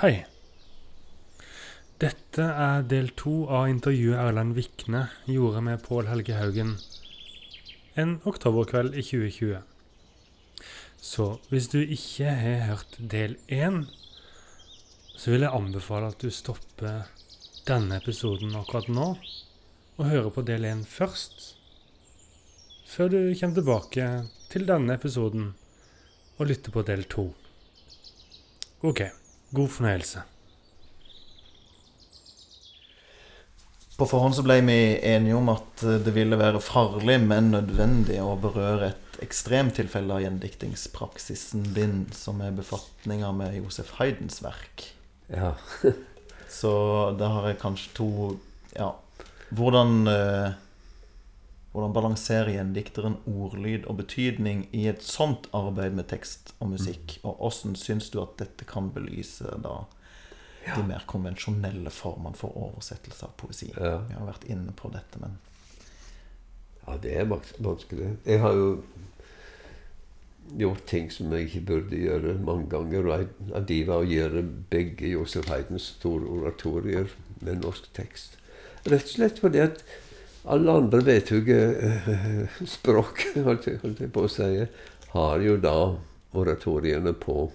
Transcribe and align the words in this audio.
Hei. 0.00 0.22
Dette 2.00 2.44
er 2.64 2.86
del 2.88 3.10
to 3.20 3.42
av 3.52 3.66
intervjuet 3.68 4.16
Erlend 4.16 4.54
Vikne 4.56 5.02
gjorde 5.28 5.60
med 5.66 5.82
Pål 5.84 6.08
Helge 6.08 6.38
Haugen 6.38 6.70
en 8.00 8.14
oktoberkveld 8.24 8.96
i 8.96 9.04
2020. 9.04 9.60
Så 11.04 11.28
hvis 11.52 11.68
du 11.74 11.76
ikke 11.82 12.32
har 12.32 12.64
hørt 12.70 12.96
del 13.12 13.36
én, 13.52 13.82
så 15.20 15.34
vil 15.34 15.44
jeg 15.44 15.52
anbefale 15.60 16.08
at 16.14 16.24
du 16.24 16.32
stopper 16.32 17.04
denne 17.68 18.00
episoden 18.00 18.56
akkurat 18.56 18.88
nå, 18.88 19.12
og 20.00 20.12
hører 20.14 20.32
på 20.32 20.48
del 20.48 20.64
én 20.72 20.86
først, 20.88 21.58
før 22.88 23.12
du 23.12 23.20
kommer 23.36 23.60
tilbake 23.60 24.10
til 24.48 24.64
denne 24.64 24.96
episoden 24.96 25.50
og 26.38 26.46
lytter 26.48 26.72
på 26.72 26.88
del 26.88 27.04
to. 27.04 27.34
OK, 28.80 29.10
god 29.56 29.72
fornøyelse. 29.76 30.22
På 34.00 34.06
forhånd 34.08 34.32
så 34.32 34.42
ble 34.46 34.56
vi 34.64 34.78
enige 35.04 35.36
om 35.36 35.50
at 35.52 35.82
eh, 35.84 35.98
det 36.00 36.14
ville 36.16 36.38
være 36.40 36.62
farlig, 36.64 37.18
men 37.20 37.50
nødvendig 37.52 38.16
å 38.24 38.32
berøre 38.40 38.94
et 38.94 39.18
ekstremtilfelle 39.26 40.16
av 40.16 40.22
gjendiktingspraksisen 40.24 41.66
din, 41.76 42.06
som 42.16 42.40
er 42.40 42.56
befatninga 42.56 43.34
med 43.36 43.58
Josef 43.58 43.92
Haydens 43.98 44.40
verk. 44.40 44.86
Ja. 45.28 45.52
Så 46.60 46.72
da 47.20 47.28
har 47.36 47.50
jeg 47.50 47.60
kanskje 47.60 47.94
to 47.98 48.10
Ja. 48.72 48.94
Hvordan 49.50 50.06
eh, 50.08 50.56
Hvordan 51.70 51.92
balanserer 51.94 52.50
gjenddikteren 52.50 53.20
ordlyd 53.30 53.84
og 53.86 54.00
betydning 54.00 54.64
i 54.74 54.88
et 54.90 55.04
sånt 55.06 55.46
arbeid 55.54 55.94
med 55.94 56.08
tekst 56.10 56.50
og 56.58 56.72
musikk? 56.72 57.20
Og 57.22 57.44
åssen 57.46 57.76
syns 57.78 58.10
du 58.10 58.18
at 58.24 58.34
dette 58.40 58.66
kan 58.66 58.90
belyse 58.94 59.54
da 59.62 59.84
de 60.64 60.82
mer 60.86 61.06
konvensjonelle 61.08 61.92
formene 61.94 62.34
for 62.38 62.58
oversettelse 62.58 63.28
av 63.28 63.36
poesi? 63.38 63.70
Ja. 63.76 64.00
Vi 64.08 64.18
har 64.18 64.26
vært 64.32 64.48
inne 64.50 64.74
på 64.76 64.90
dette, 64.94 65.22
men 65.22 65.38
Ja, 66.86 66.96
det 66.98 67.14
er 67.20 67.28
vanskelig. 67.30 68.16
Jeg 68.26 68.40
har 68.42 68.56
jo 68.56 68.70
gjort 70.58 70.86
ting 70.90 71.10
som 71.14 71.30
jeg 71.36 71.46
ikke 71.46 71.66
burde 71.68 72.02
gjøre 72.02 72.34
mange 72.42 72.66
ganger. 72.72 73.08
Og 73.52 73.66
de 73.68 73.80
var 73.86 74.02
å 74.02 74.10
gjøre 74.10 74.42
begge 74.72 75.12
Josef 75.12 75.46
Heidens 75.52 75.92
store 76.00 76.26
oratorier 76.26 77.12
med 77.44 77.62
norsk 77.62 77.92
tekst. 77.94 78.38
Rett 78.88 79.06
og 79.06 79.12
slett 79.12 79.38
fordi 79.38 79.62
at 79.68 79.84
alle 80.44 80.72
andre 80.72 81.04
vet 81.04 81.30
jo 81.30 81.40
ikke 81.42 81.96
språk, 82.76 83.24
holdt 83.36 83.68
holdt 83.82 84.00
jeg 84.00 84.12
på 84.12 84.24
å 84.24 84.30
si, 84.30 84.66
har 85.12 85.42
jo 85.44 85.56
da 85.60 85.76
oratoriene 86.38 87.12
på 87.12 87.50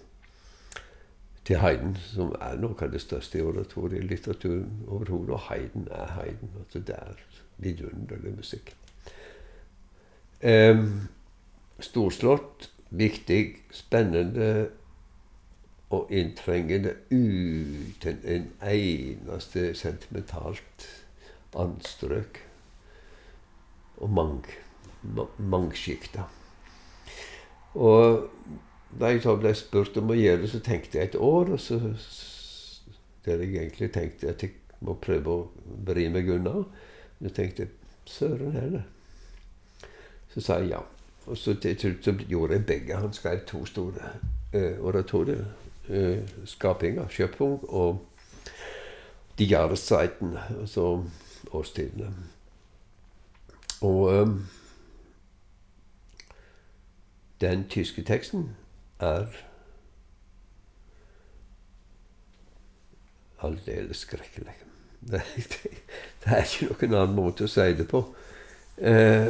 til 1.46 1.60
Haydn, 1.62 1.94
som 2.02 2.32
er 2.42 2.58
noe 2.58 2.78
av 2.82 2.94
det 2.94 3.02
største 3.04 3.38
i 3.38 3.44
oratorielitteraturen 3.46 4.88
overhodet. 4.88 5.36
Og 5.36 5.44
Haydn 5.50 5.86
er 5.94 6.16
Haydn. 6.18 6.56
Altså 6.60 6.82
det 6.82 6.96
er 6.98 7.20
vidunderlig 7.62 8.34
musikk. 8.38 8.74
Em, 10.42 11.08
storslått, 11.80 12.72
viktig, 12.90 13.44
spennende 13.72 14.50
og 15.94 16.10
inntrengende 16.10 16.96
uten 17.12 18.20
en 18.26 18.50
eneste 18.66 19.74
sentimentalt 19.78 20.90
anstrøk. 21.56 22.42
Og 23.98 24.10
mang, 24.10 24.46
ma- 25.04 25.30
mangskikta. 25.38 26.26
Og 27.76 28.30
da 29.00 29.12
jeg 29.12 29.40
ble 29.40 29.54
spurt 29.56 29.98
om 30.00 30.12
å 30.12 30.18
gjøre 30.18 30.42
det, 30.44 30.50
så 30.52 30.60
tenkte 30.64 31.00
jeg 31.00 31.12
et 31.12 31.20
år. 31.20 31.54
Og 31.56 31.60
så 31.60 31.80
der 33.26 33.42
jeg 33.44 33.56
egentlig 33.56 33.92
tenkte 33.92 34.30
at 34.32 34.44
jeg 34.44 34.52
må 34.86 34.96
prøve 35.02 35.32
å 35.32 35.48
vri 35.88 36.08
meg 36.14 36.30
unna. 36.30 36.64
Jeg 37.24 37.34
tenkte 37.36 37.70
søren 38.06 38.54
heller. 38.56 38.86
Så 40.34 40.44
sa 40.44 40.60
jeg 40.62 40.76
ja. 40.76 40.82
Og 41.26 41.38
så 41.38 41.56
til 41.58 41.78
slutt 41.80 42.06
så 42.06 42.14
gjorde 42.30 42.60
jeg 42.60 42.66
begge. 42.70 42.98
Han 43.02 43.14
skrev 43.14 43.46
to 43.50 43.64
store 43.66 44.12
eh, 44.54 44.78
oratorier. 44.80 45.46
Eh, 45.90 46.22
'Skapinga', 46.46 47.08
'Sjøpung' 47.10 47.66
og 47.70 48.06
Jahreszeiten', 49.40 50.38
altså 50.62 51.04
årstidene. 51.52 52.14
Og 53.82 54.22
um, 54.22 54.48
den 57.42 57.68
tyske 57.70 58.04
teksten 58.04 58.56
er 59.00 59.26
aldeles 63.42 63.98
skrekkelig. 63.98 64.54
Det, 65.12 65.22
det, 65.36 65.70
det 66.24 66.32
er 66.34 66.48
ikke 66.64 66.88
noen 66.88 66.96
annen 66.98 67.14
måte 67.14 67.46
å 67.46 67.50
si 67.52 67.66
det 67.78 67.84
på. 67.86 68.00
Eh, 68.82 69.28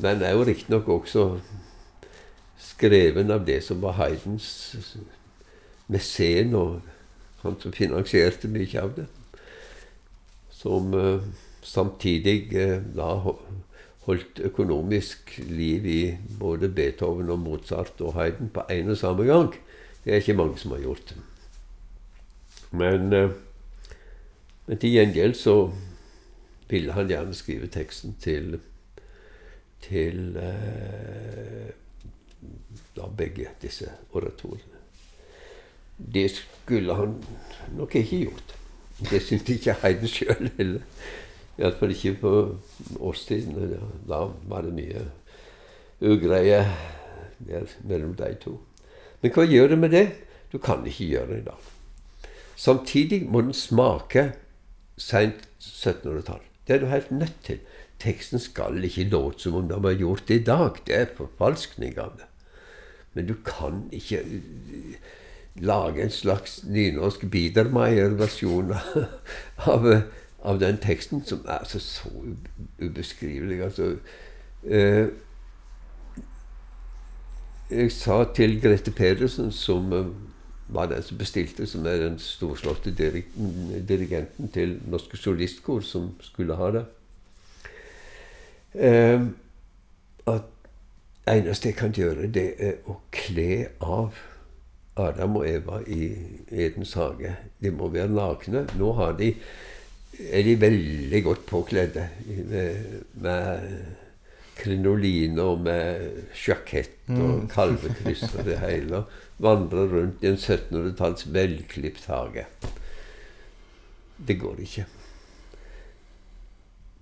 den 0.00 0.22
er 0.24 0.32
jo 0.32 0.46
riktignok 0.48 0.88
også 0.88 1.26
skreven 2.56 3.30
av 3.30 3.44
det 3.44 3.58
som 3.66 3.82
var 3.82 3.98
Haydns 3.98 4.48
mesen, 5.92 6.54
og 6.56 6.80
han 7.42 7.60
som 7.60 7.76
finansierte 7.76 8.48
mye 8.48 8.80
av 8.80 8.96
det. 8.96 9.06
Som 10.56 10.96
eh, 10.96 11.28
samtidig 11.62 12.54
eh, 12.58 12.80
da 12.96 13.16
holdt 14.06 14.40
økonomisk 14.42 15.36
liv 15.48 15.86
i 15.86 16.00
både 16.40 16.68
Beethoven 16.68 17.30
og 17.30 17.38
Mozart 17.38 18.00
og 18.00 18.16
Haydn 18.18 18.50
på 18.54 18.64
en 18.70 18.90
og 18.90 18.98
samme 18.98 19.26
gang. 19.28 19.54
Det 20.04 20.12
er 20.12 20.22
ikke 20.22 20.34
mange 20.34 20.58
som 20.58 20.74
har 20.74 20.82
gjort. 20.82 21.14
Men, 22.70 23.12
eh, 23.12 23.30
men 24.66 24.78
til 24.78 24.90
gjengjeld 24.96 25.34
så 25.38 25.56
ville 26.68 26.92
han 26.92 27.08
gjerne 27.08 27.34
skrive 27.36 27.66
teksten 27.66 28.16
til 28.20 28.58
til 29.82 30.36
eh, 30.38 31.70
da 32.96 33.08
begge 33.18 33.48
disse 33.62 33.90
oratorene. 34.14 34.78
Det 36.14 36.30
skulle 36.30 36.94
han 36.94 37.16
nok 37.76 37.94
ikke 37.98 38.20
gjort. 38.24 38.54
Det 39.10 39.22
syntes 39.22 39.56
ikke 39.56 39.74
Haydn 39.82 40.08
sjøl 40.08 40.50
heller. 40.56 40.86
Iallfall 41.62 41.94
ikke 41.94 42.16
på 42.20 42.32
årstiden. 42.98 43.76
Da, 44.08 44.24
var 44.50 44.66
det 44.66 44.74
mye 44.74 45.06
ugreie 46.02 46.64
der 47.46 47.70
mellom 47.86 48.14
de 48.18 48.34
to. 48.42 48.56
Men 49.22 49.34
hva 49.34 49.46
gjør 49.46 49.74
det 49.74 49.78
med 49.78 49.94
det? 49.94 50.06
Du 50.52 50.58
kan 50.58 50.82
ikke 50.86 51.08
gjøre 51.14 51.30
det 51.30 51.38
i 51.42 51.46
dag. 51.46 51.68
Samtidig 52.56 53.22
må 53.30 53.40
den 53.40 53.54
smake 53.54 54.32
seint 54.98 55.46
1700-tall. 55.62 56.42
Det 56.66 56.74
er 56.74 56.82
du 56.82 56.90
helt 56.90 57.10
nødt 57.10 57.38
til. 57.46 57.62
Teksten 58.02 58.42
skal 58.42 58.84
ikke 58.84 59.08
låte 59.10 59.46
som 59.46 59.56
om 59.58 59.68
den 59.70 59.82
var 59.82 59.94
gjort 59.98 60.30
i 60.30 60.42
dag. 60.42 60.78
Det 60.86 60.94
er 60.98 61.16
forfalskning 61.16 61.98
av 61.98 62.16
det. 62.18 62.28
Men 63.14 63.26
du 63.28 63.34
kan 63.46 63.84
ikke 63.92 64.22
uh, 64.22 64.94
lage 65.62 66.02
en 66.02 66.10
slags 66.10 66.62
nynorsk 66.64 67.26
Biedermeier-versjon 67.30 68.72
av, 69.68 69.88
av 70.42 70.60
den 70.60 70.78
teksten, 70.82 71.24
som 71.24 71.44
er 71.46 71.58
altså 71.62 71.78
så 71.78 72.10
ubeskrivelig. 72.80 73.62
Altså, 73.62 73.96
eh, 74.64 75.06
jeg 77.70 77.92
sa 77.92 78.24
til 78.34 78.60
Grete 78.62 78.90
Pedersen, 78.90 79.52
som 79.52 79.92
eh, 79.92 80.06
var 80.68 80.86
den 80.86 81.02
som 81.02 81.18
bestilte, 81.18 81.66
som 81.66 81.86
er 81.86 81.96
den 81.96 82.18
storslåtte 82.18 82.94
dirig 82.94 83.24
dirigenten 83.88 84.48
til 84.48 84.80
Norske 84.86 85.16
Solistkor, 85.16 85.80
som 85.80 86.10
skulle 86.20 86.56
ha 86.56 86.70
det, 86.70 86.84
eh, 88.74 89.20
at 90.26 90.42
eneste 91.28 91.68
jeg 91.68 91.76
kan 91.76 91.92
gjøre, 91.92 92.26
det 92.26 92.54
er 92.58 92.78
å 92.86 92.98
kle 93.12 93.66
av 93.80 94.14
Adam 94.96 95.36
og 95.40 95.48
Eva 95.48 95.80
i 95.86 96.10
Edens 96.50 96.94
hage. 96.98 97.36
De 97.62 97.70
må 97.70 97.88
være 97.88 98.12
nakne. 98.12 98.66
Nå 98.78 98.92
har 98.98 99.14
de, 99.16 99.32
er 100.12 100.44
de 100.44 100.60
veldig 100.60 101.20
godt 101.24 101.44
påkledde 101.48 102.08
med, 102.48 103.04
med 103.14 103.68
krinoline 104.58 105.42
og 105.42 105.62
med 105.64 106.26
sjakett 106.36 107.08
og 107.16 107.46
kalvekryss 107.54 108.26
og 108.30 108.44
det 108.46 108.58
hele. 108.62 109.04
Vandrer 109.42 109.88
rundt 109.90 110.22
i 110.22 110.30
en 110.30 110.38
1700-talls 110.38 111.26
velklipt 111.32 112.06
hage. 112.06 112.44
Det 114.28 114.38
går 114.38 114.60
ikke. 114.62 114.86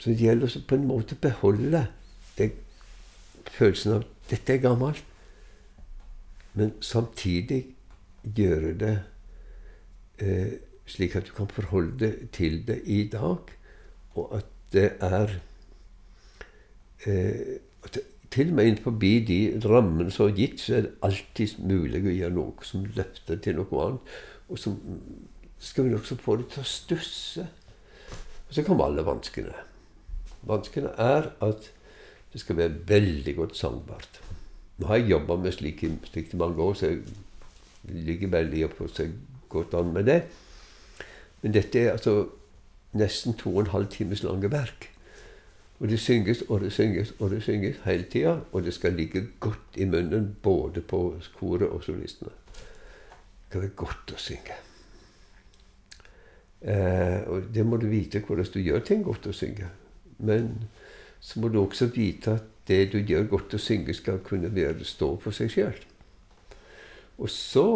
Så 0.00 0.14
det 0.14 0.22
gjelder 0.22 0.48
å 0.48 0.64
på 0.64 0.78
en 0.78 0.88
måte 0.88 1.18
beholde 1.20 1.84
det, 2.38 2.52
følelsen 3.50 3.98
av 3.98 4.04
at 4.06 4.30
dette 4.30 4.54
er 4.54 4.62
gammelt, 4.62 5.04
men 6.56 6.72
samtidig 6.80 7.60
gjøre 8.36 8.72
det 8.80 8.94
eh, 10.24 10.54
slik 10.90 11.16
at 11.16 11.28
du 11.28 11.34
kan 11.36 11.50
forholde 11.50 11.98
deg 12.02 12.28
til 12.34 12.60
det 12.66 12.80
i 12.84 13.04
dag, 13.12 13.52
og 14.18 14.36
at 14.36 14.48
det 14.74 14.88
er 15.02 15.36
eh, 17.06 17.58
til 18.30 18.50
og 18.50 18.54
med 18.54 18.68
innenfor 18.68 18.94
de 19.00 19.60
rammene 19.64 20.10
som 20.14 20.28
er 20.28 20.36
gitt, 20.36 20.60
så 20.60 20.76
er 20.76 20.86
det 20.86 20.92
alltid 21.02 21.58
mulig 21.66 22.02
å 22.04 22.14
gjøre 22.14 22.34
noe 22.36 22.66
som 22.66 22.84
løfter 22.94 23.40
til 23.42 23.58
noe 23.58 23.86
annet. 23.86 24.12
Og 24.50 24.58
som 24.58 24.76
skal 25.58 25.88
vi 25.88 25.94
også 25.94 26.16
få 26.16 26.36
det 26.38 26.46
til 26.52 26.62
å 26.62 26.68
stusse. 26.70 27.46
Og 28.48 28.54
så 28.54 28.62
kommer 28.66 28.86
alle 28.86 29.04
vanskene. 29.06 29.54
Vanskene 30.46 30.92
er 30.98 31.32
at 31.44 31.70
det 32.32 32.40
skal 32.40 32.60
være 32.60 32.84
veldig 32.86 33.34
godt 33.36 33.58
sangbart. 33.58 34.20
Nå 34.78 34.86
har 34.88 35.00
jeg 35.00 35.10
jobba 35.10 35.36
med 35.36 35.52
slikt 35.52 36.06
slik 36.08 36.30
i 36.32 36.38
mange 36.40 36.62
år, 36.62 36.78
så 36.78 36.86
jeg 36.86 37.02
ligger 38.06 38.30
veldig 38.32 38.64
og 38.70 38.94
seg 38.94 39.12
godt 39.50 39.74
an 39.74 39.92
med 39.92 40.06
det. 40.06 40.22
Men 41.42 41.54
dette 41.54 41.80
er 41.80 41.92
altså 41.92 42.28
nesten 42.92 43.36
to 43.38 43.54
og 43.56 43.60
en 43.64 43.74
halv 43.74 43.90
times 43.92 44.22
lange 44.22 44.50
verk. 44.52 44.90
Og 45.80 45.88
det 45.88 46.00
synges 46.00 46.42
og 46.48 46.60
det 46.60 46.72
synges 46.72 47.14
og 47.18 47.30
det 47.30 47.42
synges 47.42 47.76
hele 47.84 48.04
tida. 48.12 48.38
Og 48.52 48.64
det 48.64 48.74
skal 48.74 48.92
ligge 48.92 49.26
godt 49.40 49.76
i 49.76 49.84
munnen 49.84 50.36
både 50.42 50.80
på 50.80 51.14
koret 51.38 51.68
og 51.68 51.82
solistene. 51.84 52.30
Det 52.30 53.48
skal 53.48 53.62
være 53.62 53.76
godt 53.76 54.12
å 54.14 54.20
synge. 54.20 54.58
Eh, 56.60 57.20
og 57.26 57.48
det 57.54 57.64
må 57.66 57.76
du 57.80 57.86
vite 57.88 58.20
hvordan 58.20 58.52
du 58.54 58.60
gjør 58.60 58.84
ting 58.84 59.04
godt 59.04 59.30
å 59.30 59.32
synge. 59.32 59.70
Men 60.18 60.52
så 61.20 61.40
må 61.40 61.48
du 61.48 61.60
også 61.62 61.88
vite 61.94 62.36
at 62.36 62.44
det 62.68 62.92
du 62.92 62.98
gjør 62.98 63.24
godt 63.32 63.56
å 63.56 63.58
synge, 63.58 63.94
skal 63.96 64.20
kunne 64.24 64.52
være 64.54 64.84
stå 64.84 65.14
for 65.20 65.34
seg 65.34 65.50
sjøl. 65.50 65.80
Og 67.18 67.30
så 67.32 67.66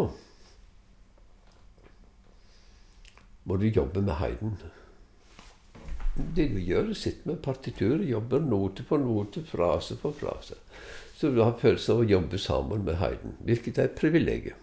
må 3.45 3.57
du 3.61 3.67
jobbe 3.69 4.01
med 4.01 4.17
Hayden. 4.19 4.57
Det 6.15 6.47
du 6.53 6.59
gjør, 6.59 6.89
er 6.89 6.93
å 6.93 6.97
sitte 6.97 7.29
med 7.29 7.41
partitur, 7.43 8.01
jobber 8.03 8.43
note 8.43 8.85
for 8.87 9.01
note, 9.01 9.43
frase 9.45 9.97
for 10.01 10.15
frase. 10.15 10.57
Så 11.15 11.31
du 11.31 11.41
har 11.43 11.57
følelsen 11.59 11.95
av 11.95 12.03
å 12.03 12.09
jobbe 12.09 12.39
sammen 12.41 12.83
med 12.87 12.99
Hayden, 12.99 13.37
hvilket 13.45 13.79
er 13.79 13.89
et 13.89 13.97
privilegium. 13.99 14.61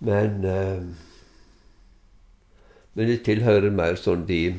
Men 0.00 0.44
eh, 0.48 0.82
Men 2.94 3.06
det 3.06 3.20
tilhører 3.24 3.70
mer 3.70 3.98
sånn 4.00 4.24
de 4.26 4.56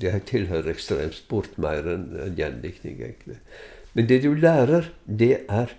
Det 0.00 0.12
tilhører 0.30 0.72
ekstremsport 0.72 1.58
mer 1.60 1.86
enn 1.92 2.06
en 2.16 2.36
gjendiktning, 2.38 2.96
egentlig. 2.96 3.36
Men 3.92 4.08
det 4.08 4.22
du 4.24 4.32
lærer, 4.34 4.88
det 5.06 5.44
er 5.48 5.74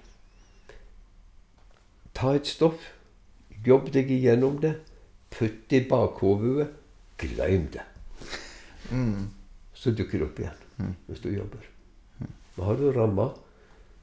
Ta 2.15 2.35
et 2.37 2.47
stoff, 2.47 2.79
jobb 3.65 3.89
deg 3.91 4.11
igjennom 4.13 4.61
det, 4.63 4.77
putt 5.35 5.69
det 5.69 5.83
i 5.83 5.87
bakhodet, 5.89 6.69
glem 7.17 7.67
det. 7.73 7.83
Mm. 8.91 9.29
Så 9.73 9.91
dukker 9.91 10.19
det 10.19 10.27
opp 10.29 10.39
igjen 10.39 10.93
hvis 11.07 11.21
du 11.23 11.29
jobber. 11.31 11.63
Da 12.55 12.67
har 12.67 12.79
du 12.79 12.89
ramma 12.95 13.29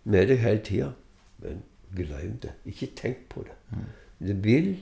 med 0.05 0.29
deg 0.29 0.41
hele 0.43 0.63
tida, 0.65 0.91
men 1.43 1.63
glem 1.97 2.39
det. 2.43 2.55
Ikke 2.69 2.91
tenk 2.97 3.27
på 3.33 3.45
det. 3.47 3.57
Det 4.23 4.37
vil 4.45 4.75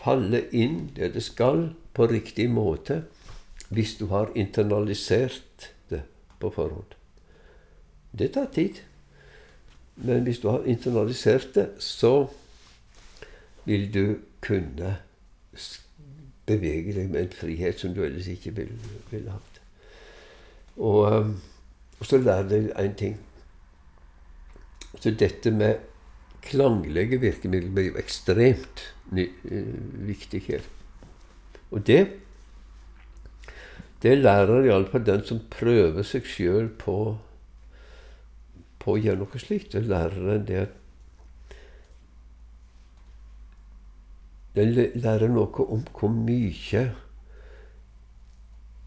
falle 0.00 0.44
inn 0.56 0.88
det 0.96 1.12
det 1.14 1.24
skal, 1.24 1.70
på 1.94 2.06
riktig 2.06 2.46
måte, 2.50 3.02
hvis 3.70 3.96
du 3.98 4.06
har 4.10 4.30
internalisert 4.38 5.70
det 5.90 6.04
på 6.38 6.50
forhånd. 6.54 6.94
Det 8.12 8.32
tar 8.34 8.46
tid. 8.54 8.80
Men 10.00 10.24
hvis 10.24 10.40
du 10.40 10.48
har 10.48 10.64
internalisert 10.66 11.54
det, 11.54 11.66
så 11.78 12.30
vil 13.66 13.90
du 13.94 14.04
kunne 14.40 14.96
bevege 16.48 16.94
deg 16.96 17.10
med 17.10 17.24
en 17.24 17.34
frihet 17.34 17.80
som 17.80 17.94
du 17.94 18.02
ellers 18.04 18.28
ikke 18.30 18.54
ville, 18.56 18.78
ville 19.10 19.34
hatt. 19.34 19.60
Og, 20.76 21.12
um, 21.12 21.36
og 22.00 22.08
så 22.08 22.18
lærer 22.18 22.48
deg 22.50 22.70
én 22.80 22.96
ting. 22.98 23.18
Så 25.00 25.12
dette 25.14 25.52
med 25.54 25.86
klanglige 26.42 27.20
virkemidler 27.20 27.74
blir 27.74 27.90
jo 27.90 28.00
ekstremt 28.00 28.82
eh, 29.12 29.76
viktig 30.08 30.42
her. 30.48 30.64
Og 31.70 31.86
det 31.86 32.00
det 34.02 34.16
lærer 34.16 34.64
iallfall 34.64 35.04
den 35.04 35.24
som 35.28 35.42
prøver 35.52 36.06
seg 36.08 36.24
sjøl 36.24 36.70
på, 36.80 36.94
på 38.80 38.94
å 38.94 39.00
gjøre 39.00 39.20
noe 39.20 39.40
slikt. 39.42 39.74
Det 39.74 39.90
lærer 39.90 40.30
en 40.38 40.46
det 40.48 40.60
at 40.62 40.78
Den 44.56 44.72
lærer 44.74 45.30
noe 45.30 45.66
om 45.70 45.84
hvor 45.94 46.10
mye 46.10 46.84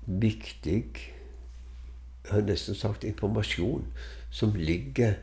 viktig 0.05 0.79
Jeg 2.23 2.31
har 2.31 2.43
nesten 2.47 2.75
sagt 2.75 3.03
informasjon 3.03 3.85
som 4.31 4.53
ligger 4.55 5.17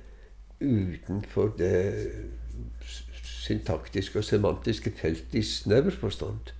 utenfor 0.60 1.54
det 1.58 1.80
syntaktiske 3.24 4.20
og 4.20 4.24
semantiske 4.24 4.92
feltet 4.96 5.34
i 5.34 5.42
snever 5.42 5.90
forstand. 5.90 6.52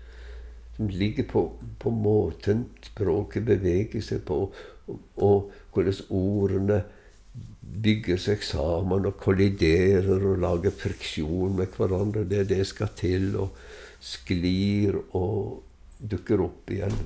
Som 0.76 0.88
ligger 0.88 1.26
på, 1.28 1.42
på 1.78 1.90
måten 1.90 2.64
språket 2.82 3.44
beveger 3.44 4.00
seg 4.00 4.24
på, 4.24 4.38
og, 4.88 5.00
og 5.16 5.52
hvordan 5.72 6.00
ordene 6.08 6.82
bygger 7.80 8.18
seg 8.20 8.42
sammen 8.44 9.06
og 9.08 9.18
kolliderer 9.22 10.10
og 10.18 10.40
lager 10.42 10.74
friksjon 10.74 11.56
med 11.58 11.72
hverandre. 11.76 12.26
Det 12.28 12.48
det 12.50 12.64
skal 12.68 12.92
til, 12.98 13.32
og 13.40 13.56
sklir 14.00 14.96
og 15.16 15.62
dukker 16.00 16.40
opp 16.44 16.72
igjen. 16.72 16.96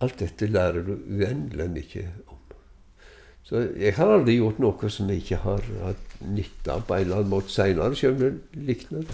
Alt 0.00 0.20
dette 0.22 0.48
lærer 0.48 0.84
du 0.84 0.94
uendelig 0.96 1.68
mye 1.74 2.04
om. 2.28 2.36
Så 3.44 3.64
jeg 3.74 3.96
har 3.96 4.12
aldri 4.14 4.36
gjort 4.36 4.60
noe 4.62 4.92
som 4.92 5.08
jeg 5.10 5.24
ikke 5.24 5.40
har 5.42 5.64
hatt 5.82 6.20
nytte 6.22 6.70
av 6.70 6.84
på 6.86 6.94
en 6.94 7.06
eller 7.06 7.22
annen 7.22 7.32
måte 7.32 7.52
seinere, 7.52 7.96
selv 7.98 8.20
om 8.20 8.22
det 8.22 8.64
likner 8.68 9.08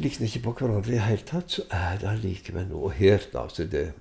likner 0.00 0.26
ikke 0.26 0.44
på 0.46 0.54
hverandre 0.56 0.92
i 0.92 0.96
det 0.96 1.04
hele 1.04 1.26
tatt, 1.28 1.52
så 1.52 1.64
er 1.70 1.98
det 2.00 2.08
allikevel 2.08 2.68
noe 2.70 2.92
her. 2.96 3.22
da, 3.32 3.46
så 3.48 3.66
det 3.68 3.92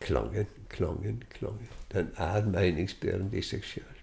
Klangen, 0.00 0.46
klangen, 0.70 1.22
klangen. 1.34 1.68
Den 1.92 2.10
er 2.16 2.46
meningsbærende 2.46 3.36
i 3.38 3.42
seg 3.42 3.64
sjøl. 3.66 3.96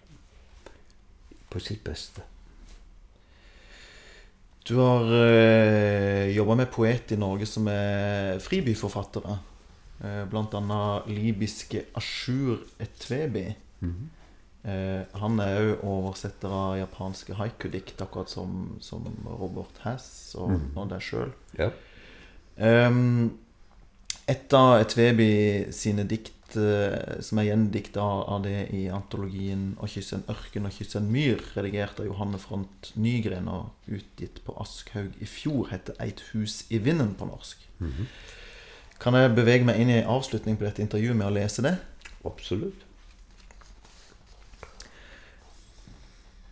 På 1.49 1.59
sitt 1.63 1.83
beste. 1.87 2.21
Du 4.67 4.75
har 4.81 5.05
øh, 5.07 6.35
jobba 6.35 6.55
med 6.59 6.65
poet 6.73 7.11
i 7.11 7.15
Norge 7.19 7.45
som 7.47 7.67
er 7.71 8.39
fribyforfattere. 8.43 9.37
Eh, 10.03 10.25
blant 10.29 10.53
annet 10.59 11.07
libyske 11.09 11.85
Ashur 11.97 12.59
Etwebi. 12.83 13.45
Eh, 14.67 15.01
han 15.21 15.39
er 15.39 15.61
òg 15.71 15.85
oversetter 15.87 16.51
av 16.51 16.75
japanske 16.81 17.37
haiku-dikt, 17.39 18.01
akkurat 18.03 18.29
som, 18.29 18.75
som 18.83 19.07
Robert 19.25 19.79
Hass 19.85 20.35
og, 20.35 20.51
Mhm. 20.51 20.71
og 20.77 20.89
deg 20.91 21.01
sjøl. 21.07 21.31
Ja. 21.57 21.69
Um, 22.57 23.37
et 24.27 24.51
av 24.53 24.81
Etvebi 24.81 25.71
sine 25.71 26.03
dikt, 26.09 26.33
eh, 26.55 27.19
som 27.21 27.41
er 27.41 27.49
gjendikta 27.49 28.01
av 28.01 28.43
det 28.45 28.69
i 28.71 28.87
antologien 28.87 29.75
'Å 29.81 29.87
kysse 29.87 30.15
en 30.15 30.23
ørken 30.29 30.65
og 30.65 30.71
kysse 30.71 30.97
en 30.97 31.11
myr', 31.11 31.43
redigert 31.55 31.99
av 31.99 32.05
Johanne 32.05 32.39
Front 32.39 32.93
Nygren 32.95 33.47
og 33.47 33.71
utgitt 33.87 34.43
på 34.45 34.55
Aschhaug 34.61 35.11
i 35.19 35.25
fjor, 35.25 35.67
heter 35.71 35.93
'Eit 35.99 36.21
hus 36.31 36.65
i 36.69 36.77
vinden' 36.77 37.15
på 37.15 37.25
norsk. 37.25 37.57
Kan 38.99 39.13
jeg 39.13 39.35
bevege 39.35 39.65
meg 39.65 39.79
inn 39.79 39.89
i 39.89 40.01
avslutning 40.01 40.57
på 40.57 40.65
dette 40.65 40.81
intervjuet 40.81 41.15
med 41.15 41.27
å 41.27 41.35
lese 41.35 41.61
det? 41.61 41.77
Absolutt. 42.25 42.85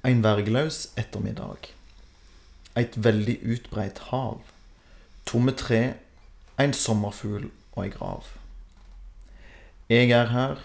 Ein 0.04 0.22
vergeløs 0.22 0.92
ettermiddag. 0.96 1.72
Et 2.76 2.94
veldig 3.04 3.40
utbreit 3.42 3.98
hav. 4.12 4.42
Tomme 5.26 5.52
tre, 5.52 5.96
ein 6.58 6.74
sommerfugl 6.74 7.50
og 7.74 7.84
ei 7.84 7.90
grav. 7.90 8.28
Jeg 9.90 10.10
er 10.10 10.32
her, 10.34 10.56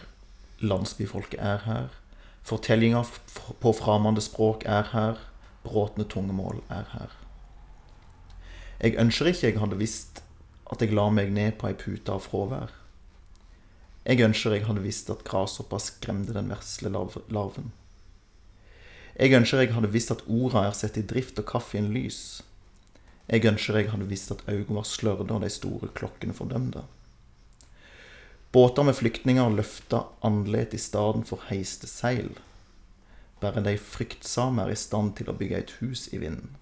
landsbyfolket 0.64 1.40
er 1.44 1.58
her, 1.66 1.88
fortellinga 2.42 3.02
på 3.60 3.72
framande 3.76 4.22
språk 4.24 4.62
er 4.64 4.86
her, 4.94 5.18
bråtne 5.60 6.06
tungemål 6.08 6.62
er 6.72 6.86
her. 6.94 7.10
Jeg 8.80 8.96
ønsker 8.96 9.28
ikke 9.28 9.46
jeg 9.50 9.58
hadde 9.60 9.76
visst 9.76 10.22
at 10.72 10.80
jeg 10.80 10.94
la 10.96 11.10
meg 11.12 11.34
ned 11.36 11.58
på 11.60 11.68
ei 11.68 11.76
pute 11.76 12.08
av 12.14 12.22
fravær. 12.24 12.72
Jeg 14.08 14.24
ønsker 14.24 14.54
jeg 14.56 14.64
hadde 14.64 14.86
visst 14.86 15.12
at 15.12 15.26
grashoppa 15.28 15.76
skremte 15.84 16.32
den 16.32 16.48
vesle 16.48 16.88
larven. 16.88 17.74
Jeg 19.18 19.36
ønsker 19.36 19.60
jeg 19.60 19.74
hadde 19.74 19.90
visst 19.92 20.14
at 20.14 20.24
orda 20.32 20.62
er 20.64 20.78
satt 20.78 20.96
i 20.96 21.04
drift 21.04 21.36
og 21.42 21.48
kaffen 21.50 21.92
lys. 21.92 22.40
Jeg 23.28 23.44
ønsker 23.52 23.82
jeg 23.82 23.92
hadde 23.92 24.08
visst 24.08 24.32
at 24.32 24.46
øynene 24.48 24.80
var 24.80 24.88
slørde 24.88 25.28
og 25.36 25.44
de 25.44 25.52
store 25.52 25.92
klokkene 25.92 26.32
fordømte. 26.32 26.86
Båter 28.52 28.82
med 28.82 28.96
flyktninger 28.98 29.52
løfta 29.54 30.04
andlet 30.26 30.74
i 30.74 30.80
staden 30.82 31.22
for 31.26 31.44
heiste 31.50 31.86
seil. 31.86 32.32
Bare 33.40 33.62
de 33.62 33.76
fryktsame 33.78 34.64
er 34.64 34.74
i 34.74 34.78
stand 34.78 35.14
til 35.20 35.30
å 35.30 35.36
bygge 35.38 35.60
et 35.60 35.76
hus 35.78 36.08
i 36.10 36.18
vinden. 36.18 36.56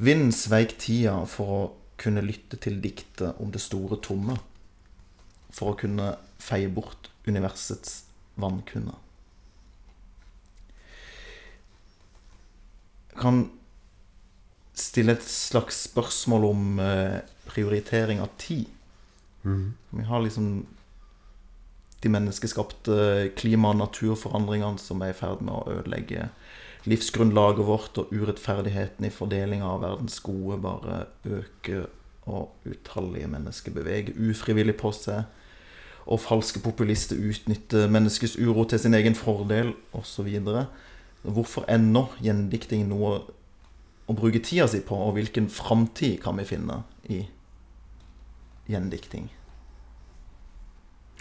Vinden 0.00 0.32
sveik 0.32 0.78
tida 0.80 1.18
for 1.28 1.52
å 1.52 1.60
kunne 2.00 2.24
lytte 2.24 2.56
til 2.56 2.80
diktet 2.80 3.36
om 3.36 3.52
det 3.52 3.60
store 3.60 4.00
tomme. 4.00 4.38
For 5.52 5.74
å 5.74 5.78
kunne 5.78 6.14
feie 6.40 6.70
bort 6.72 7.10
universets 7.28 8.06
vannkunner. 8.40 8.96
Kan 13.20 13.50
stille 14.72 15.18
et 15.18 15.26
slags 15.26 15.84
spørsmål 15.90 16.46
om 16.48 16.78
eh, 16.80 17.18
prioritering 17.50 18.22
av 18.24 18.32
tid. 18.40 18.70
Vi 19.42 20.04
har 20.06 20.22
liksom 20.22 20.66
de 22.02 22.08
menneskeskapte 22.08 23.30
klima- 23.36 23.72
og 23.74 23.80
naturforandringene 23.80 24.80
som 24.80 25.02
er 25.04 25.12
i 25.12 25.16
ferd 25.16 25.42
med 25.44 25.54
å 25.54 25.78
ødelegge 25.78 26.28
livsgrunnlaget 26.88 27.66
vårt, 27.66 27.98
og 28.00 28.12
urettferdigheten 28.12 29.04
i 29.04 29.12
fordelinga 29.12 29.68
av 29.68 29.82
verdens 29.84 30.20
gode 30.24 30.60
bare 30.64 31.02
øker, 31.28 31.88
og 32.30 32.54
utallige 32.64 33.28
mennesker 33.28 33.74
beveger 33.74 34.16
ufrivillig 34.30 34.76
på 34.80 34.92
seg. 34.96 35.26
Og 36.06 36.22
falske 36.22 36.60
populister 36.64 37.20
utnytter 37.20 37.90
menneskets 37.92 38.38
uro 38.40 38.64
til 38.64 38.80
sin 38.80 38.96
egen 38.96 39.14
fordel, 39.14 39.74
osv. 39.92 40.30
Hvorfor 41.22 41.68
ennå 41.68 42.06
gjendikting 42.24 42.88
noe 42.88 43.18
å 44.08 44.16
bruke 44.16 44.40
tida 44.42 44.66
si 44.70 44.80
på, 44.80 44.96
og 44.96 45.18
hvilken 45.18 45.50
framtid 45.52 46.20
kan 46.24 46.40
vi 46.40 46.48
finne 46.48 46.82
i 47.12 47.26
gjendikting? 48.70 49.28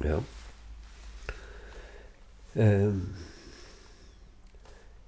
Ja. 0.03 0.21
Ehm, 2.55 3.15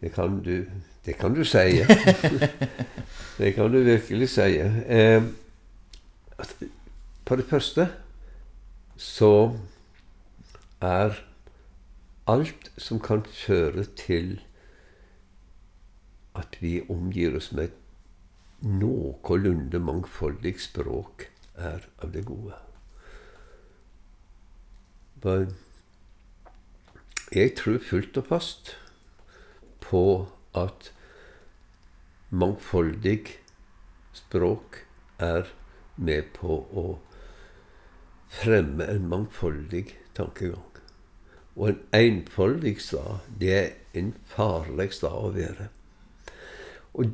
det 0.01 0.13
kan 0.13 0.41
du 0.43 0.65
Det 1.05 1.15
kan 1.17 1.33
du 1.33 1.43
si. 1.45 1.57
det 3.37 3.53
kan 3.55 3.71
du 3.71 3.79
virkelig 3.83 4.29
si. 4.29 4.59
Ehm, 4.87 5.35
på 7.25 7.35
det 7.35 7.45
første 7.49 7.87
så 8.97 9.57
er 10.81 11.17
alt 12.27 12.71
som 12.77 12.99
kan 12.99 13.25
føre 13.25 13.85
til 13.97 14.41
at 16.35 16.57
vi 16.61 16.81
omgir 16.89 17.35
oss 17.35 17.51
med 17.51 17.73
noenlunde 18.61 19.79
mangfoldig 19.79 20.59
språk, 20.61 21.25
er 21.61 21.87
av 22.01 22.13
det 22.13 22.25
gode. 22.25 22.57
For 25.21 25.45
jeg 27.31 27.53
tror 27.59 27.79
fullt 27.85 28.17
og 28.17 28.27
fast 28.27 28.73
på 29.83 30.03
at 30.57 30.91
mangfoldig 32.31 33.19
språk 34.17 34.81
er 35.21 35.51
med 35.95 36.33
på 36.35 36.57
å 36.73 36.85
fremme 38.31 38.87
en 38.89 39.07
mangfoldig 39.11 39.85
tankegang. 40.17 40.67
Og 41.55 41.69
en 41.69 41.81
enfoldig 41.93 42.77
stad, 42.81 43.27
det 43.39 43.53
er 43.55 43.71
en 43.99 44.13
farlig 44.25 44.93
stad 44.95 45.17
å 45.19 45.33
være. 45.35 45.67
Og 46.93 47.11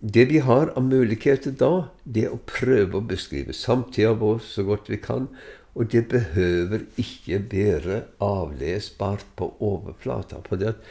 det 0.00 0.24
vi 0.30 0.38
har 0.38 0.70
av 0.78 0.84
muligheter 0.86 1.54
da, 1.58 1.88
det 2.04 2.28
er 2.28 2.34
å 2.36 2.42
prøve 2.46 3.00
å 3.00 3.06
beskrive 3.06 3.54
samtida 3.56 4.12
vår 4.18 4.38
så 4.46 4.64
godt 4.68 4.90
vi 4.92 5.00
kan. 5.02 5.26
Og 5.74 5.90
det 5.92 6.04
behøver 6.10 6.86
ikke 6.98 7.40
være 7.50 8.04
avlesbart 8.22 9.26
på 9.38 9.50
overflata. 9.62 10.40
For 10.46 10.58
det 10.58 10.74
at 10.74 10.86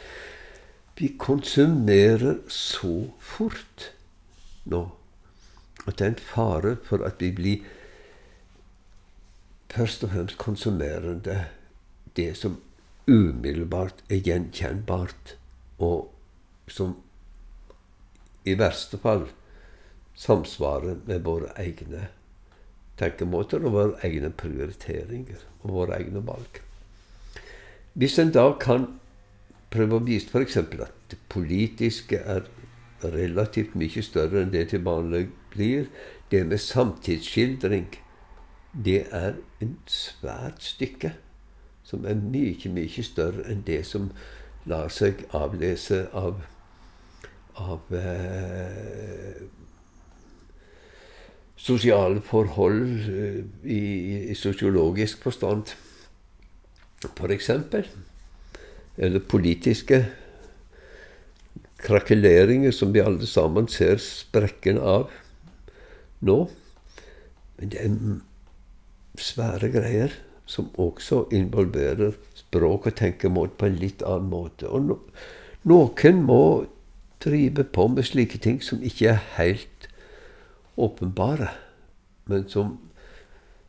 vi 0.98 1.12
konsumerer 1.20 2.40
så 2.52 3.08
fort 3.22 3.90
nå 4.68 4.88
at 5.86 5.98
det 5.98 6.04
er 6.04 6.12
en 6.12 6.22
fare 6.28 6.76
for 6.84 7.04
at 7.06 7.20
vi 7.22 7.30
blir 7.32 7.66
først 9.72 10.04
og 10.04 10.12
fremst 10.12 10.40
konsumerende 10.40 11.44
det 12.16 12.32
som 12.36 12.58
umiddelbart 13.08 14.02
er 14.10 14.20
gjenkjennbart, 14.26 15.36
og 15.78 16.10
som 16.68 16.96
i 18.48 18.56
verste 18.58 19.00
fall 19.02 19.26
samsvarer 20.18 21.02
med 21.06 21.26
våre 21.26 21.52
egne 21.60 22.08
tenkemåter 22.98 23.62
og 23.62 23.74
våre 23.76 24.00
egne 24.06 24.30
prioriteringer 24.34 25.44
og 25.62 25.74
våre 25.76 26.00
egne 26.00 26.22
valg. 26.26 26.62
Hvis 27.98 28.18
en 28.18 28.32
da 28.34 28.50
kan 28.60 28.88
prøve 29.72 29.98
å 29.98 30.04
vise 30.04 30.30
f.eks. 30.30 30.56
at 30.56 31.10
det 31.10 31.18
politiske 31.30 32.18
er 32.18 32.48
relativt 33.02 33.76
mye 33.78 34.02
større 34.02 34.42
enn 34.42 34.52
det 34.54 34.68
til 34.72 34.84
vanlig 34.86 35.28
blir, 35.54 35.86
det 36.30 36.44
med 36.46 36.60
samtidsskildring, 36.60 37.86
det 38.72 39.06
er 39.14 39.38
en 39.62 39.76
svært 39.86 40.62
stykke 40.62 41.14
som 41.88 42.04
er 42.04 42.18
mye, 42.20 42.68
mye 42.72 43.04
større 43.04 43.46
enn 43.48 43.62
det 43.66 43.80
som 43.88 44.10
lar 44.68 44.92
seg 44.92 45.24
avlese 45.32 46.04
av, 46.12 46.42
av 47.58 47.94
eh, 47.94 49.42
sosiale 51.58 52.22
forhold 52.24 53.08
eh, 53.10 53.40
i, 53.64 53.82
i 54.30 54.36
sosiologisk 54.38 55.22
forstand, 55.26 55.74
for 57.14 57.34
eksempel. 57.34 57.86
Eller 58.98 59.22
politiske 59.22 60.02
krakeleringer 61.78 62.74
som 62.74 62.92
vi 62.94 63.02
alle 63.02 63.26
sammen 63.26 63.68
ser 63.70 64.00
sprekken 64.02 64.80
av 64.82 65.12
nå. 66.26 66.38
Men 67.58 67.70
det 67.74 67.84
er 67.84 67.92
svære 69.18 69.70
greier 69.74 70.14
som 70.48 70.70
også 70.80 71.26
involverer 71.36 72.16
språk 72.38 72.88
og 72.88 72.96
tenkemåte 72.98 73.58
på 73.60 73.68
en 73.68 73.78
litt 73.78 74.02
annen 74.06 74.30
måte. 74.32 74.70
Og 74.70 74.86
no, 74.88 74.98
noen 75.68 76.22
må 76.24 76.42
drive 77.24 77.64
på 77.64 77.86
med 77.88 78.02
slike 78.02 78.38
ting 78.38 78.62
som 78.62 78.82
ikke 78.82 79.08
er 79.08 79.24
helt 79.36 79.88
åpenbare, 80.76 81.48
men 82.26 82.48
som 82.48 82.78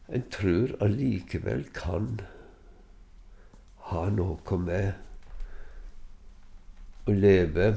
en 0.09 0.23
tror 0.31 0.75
allikevel 0.81 1.65
kan 1.73 2.19
ha 3.89 4.09
noe 4.13 4.57
med 4.57 4.91
å 7.09 7.13
leve 7.13 7.71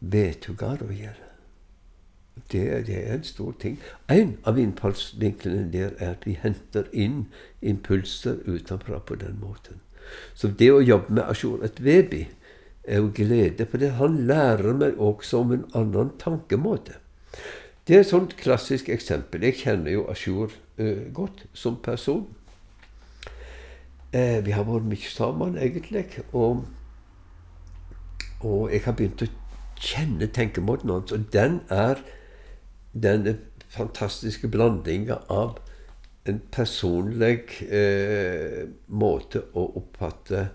vetugar 0.00 0.82
å 0.84 0.90
gjøre. 0.92 1.28
Det, 2.52 2.64
det 2.88 2.96
er 2.96 3.14
en 3.14 3.24
stor 3.24 3.52
ting. 3.60 3.78
En 4.08 4.36
av 4.48 4.58
innfallsvinklene 4.60 5.68
der 5.72 5.92
er 5.98 6.14
at 6.16 6.26
vi 6.26 6.36
henter 6.40 6.88
inn 6.92 7.26
impulser 7.60 8.40
utenfra 8.46 8.98
på 8.98 9.16
den 9.20 9.38
måten. 9.40 9.80
Så 10.34 10.48
det 10.48 10.72
å 10.72 10.80
jobbe 10.80 11.12
med 11.12 11.28
Ashur 11.28 11.62
et 11.64 11.80
Vebi 11.84 12.26
er 12.84 12.98
jo 12.98 13.10
glede, 13.14 13.66
for 13.66 13.78
det. 13.78 13.92
han 13.92 14.26
lærer 14.26 14.72
meg 14.72 14.98
også 14.98 15.38
om 15.38 15.52
en 15.52 15.64
annen 15.74 16.10
tankemåte. 16.18 16.98
Det 17.86 17.96
er 17.96 18.00
et 18.00 18.10
sånt 18.10 18.36
klassisk 18.36 18.88
eksempel. 18.88 19.42
Jeg 19.42 19.54
kjenner 19.62 19.90
jo 19.90 20.06
Ashur 20.10 20.52
uh, 20.78 21.12
godt 21.14 21.46
som 21.52 21.76
person. 21.82 22.26
Uh, 24.14 24.38
vi 24.44 24.50
har 24.54 24.66
vært 24.68 24.86
mye 24.86 25.10
sammen, 25.10 25.58
egentlig. 25.58 26.06
Og, 26.32 26.64
og 28.40 28.72
jeg 28.72 28.84
har 28.84 28.94
begynt 28.98 29.26
å 29.26 29.30
kjenne 29.82 30.30
tenkemåten 30.30 30.90
hans. 30.94 31.14
Og 31.14 31.26
den 31.32 31.60
er 31.70 32.02
denne 32.92 33.38
fantastiske 33.72 34.50
blandinga 34.52 35.22
av 35.32 35.58
en 36.28 36.38
personlig 36.54 37.48
uh, 37.66 38.62
måte 38.86 39.42
å 39.58 39.66
oppfatte 39.82 40.48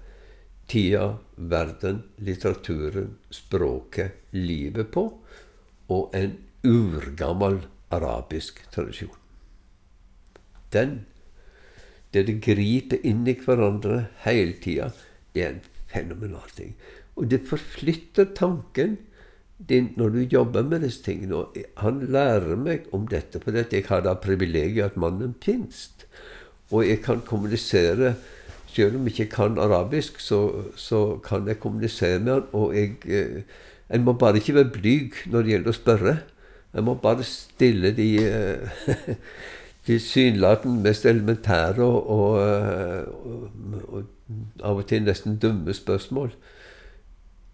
tida, 0.67 1.17
verden, 1.35 2.03
litteraturen, 2.23 3.15
språket, 3.31 4.23
livet 4.35 4.91
på, 4.91 5.05
og 5.87 6.15
en 6.17 6.35
urgammel 6.67 7.61
arabisk 7.95 8.59
tradisjon. 8.73 9.15
Den 10.73 10.99
det 12.13 12.23
det 12.27 12.37
griper 12.43 13.03
inn 13.07 13.25
i 13.27 13.35
hverandre 13.35 14.07
hele 14.23 14.55
tida, 14.63 14.91
det 15.35 15.43
er 15.43 15.51
en 15.55 15.65
fenomenal 15.91 16.55
ting. 16.55 16.73
Og 17.17 17.27
det 17.31 17.43
forflytter 17.49 18.31
tanken 18.37 18.97
din 19.57 19.91
når 19.97 20.13
du 20.13 20.19
jobber 20.37 20.63
med 20.63 20.85
disse 20.85 21.03
tingene. 21.03 21.41
Og 21.41 21.57
han 21.81 21.99
lærer 22.13 22.55
meg 22.61 22.87
om 22.95 23.07
dette, 23.11 23.41
for 23.43 23.55
jeg 23.57 23.85
har 23.89 24.05
da 24.05 24.15
privilegiet 24.21 24.93
at 24.93 24.99
mannen 25.01 25.35
finnes. 25.43 25.89
Og 26.71 26.85
jeg 26.87 27.01
kan 27.03 27.23
kommunisere 27.27 28.15
Selv 28.67 28.95
om 28.95 29.07
jeg 29.07 29.19
ikke 29.19 29.35
kan 29.35 29.57
arabisk, 29.57 30.19
så, 30.19 30.41
så 30.75 31.19
kan 31.23 31.47
jeg 31.47 31.59
kommunisere 31.59 32.19
med 32.19 32.33
han. 32.33 32.47
Og 32.53 32.75
jeg, 32.75 32.97
eh, 33.05 33.43
en 33.93 34.03
må 34.03 34.13
bare 34.13 34.37
ikke 34.37 34.57
være 34.57 34.73
blyg 34.73 35.21
når 35.31 35.41
det 35.41 35.53
gjelder 35.53 35.73
å 35.73 35.77
spørre. 35.77 36.17
En 36.77 36.85
må 36.85 36.97
bare 37.01 37.23
stille 37.25 37.93
de 37.95 38.09
de 39.87 39.99
synlatende 39.99 40.81
mest 40.81 41.05
elementære 41.05 41.83
og, 41.83 42.09
og, 42.09 42.39
og, 43.87 44.03
av 44.63 44.81
og 44.81 44.87
til 44.87 45.03
nesten 45.03 45.37
dumme 45.39 45.73
spørsmål. 45.73 46.33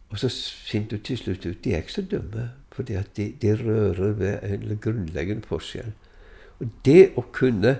Og 0.09 0.19
så 0.19 0.29
finner 0.65 0.87
du 0.87 0.97
til 0.97 1.17
slutt 1.17 1.45
ut 1.45 1.63
de 1.63 1.73
er 1.73 1.83
ikke 1.83 1.97
så 1.99 2.05
dumme, 2.11 2.49
fordi 2.73 2.97
de, 3.17 3.27
de 3.41 3.53
rører 3.57 4.17
ved 4.17 4.39
en 4.43 4.79
grunnleggende 4.81 5.45
forskjell. 5.49 5.93
Og 6.59 6.69
det 6.85 7.11
å 7.17 7.25
kunne 7.33 7.77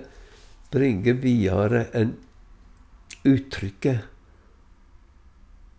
bringe 0.70 1.16
videre 1.22 1.86
en 1.94 2.14
uttrykket 3.24 4.04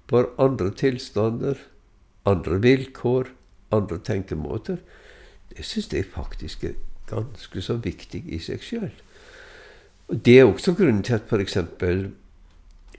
for 0.10 0.30
andre 0.42 0.72
tilstander, 0.78 1.58
andre 2.26 2.60
vilkår, 2.62 3.32
andre 3.74 3.98
tenkemåter, 4.06 4.78
det 5.50 5.66
syns 5.66 5.94
jeg 5.94 6.06
faktisk 6.14 6.64
er 6.64 6.78
ganske 7.10 7.62
så 7.62 7.78
viktig 7.82 8.24
i 8.34 8.40
seg 8.42 8.64
sjøl. 8.66 8.92
Det 10.10 10.40
er 10.40 10.46
også 10.46 10.76
grunnen 10.78 11.04
til 11.04 11.18
at 11.18 11.30
f.eks. 11.30 11.58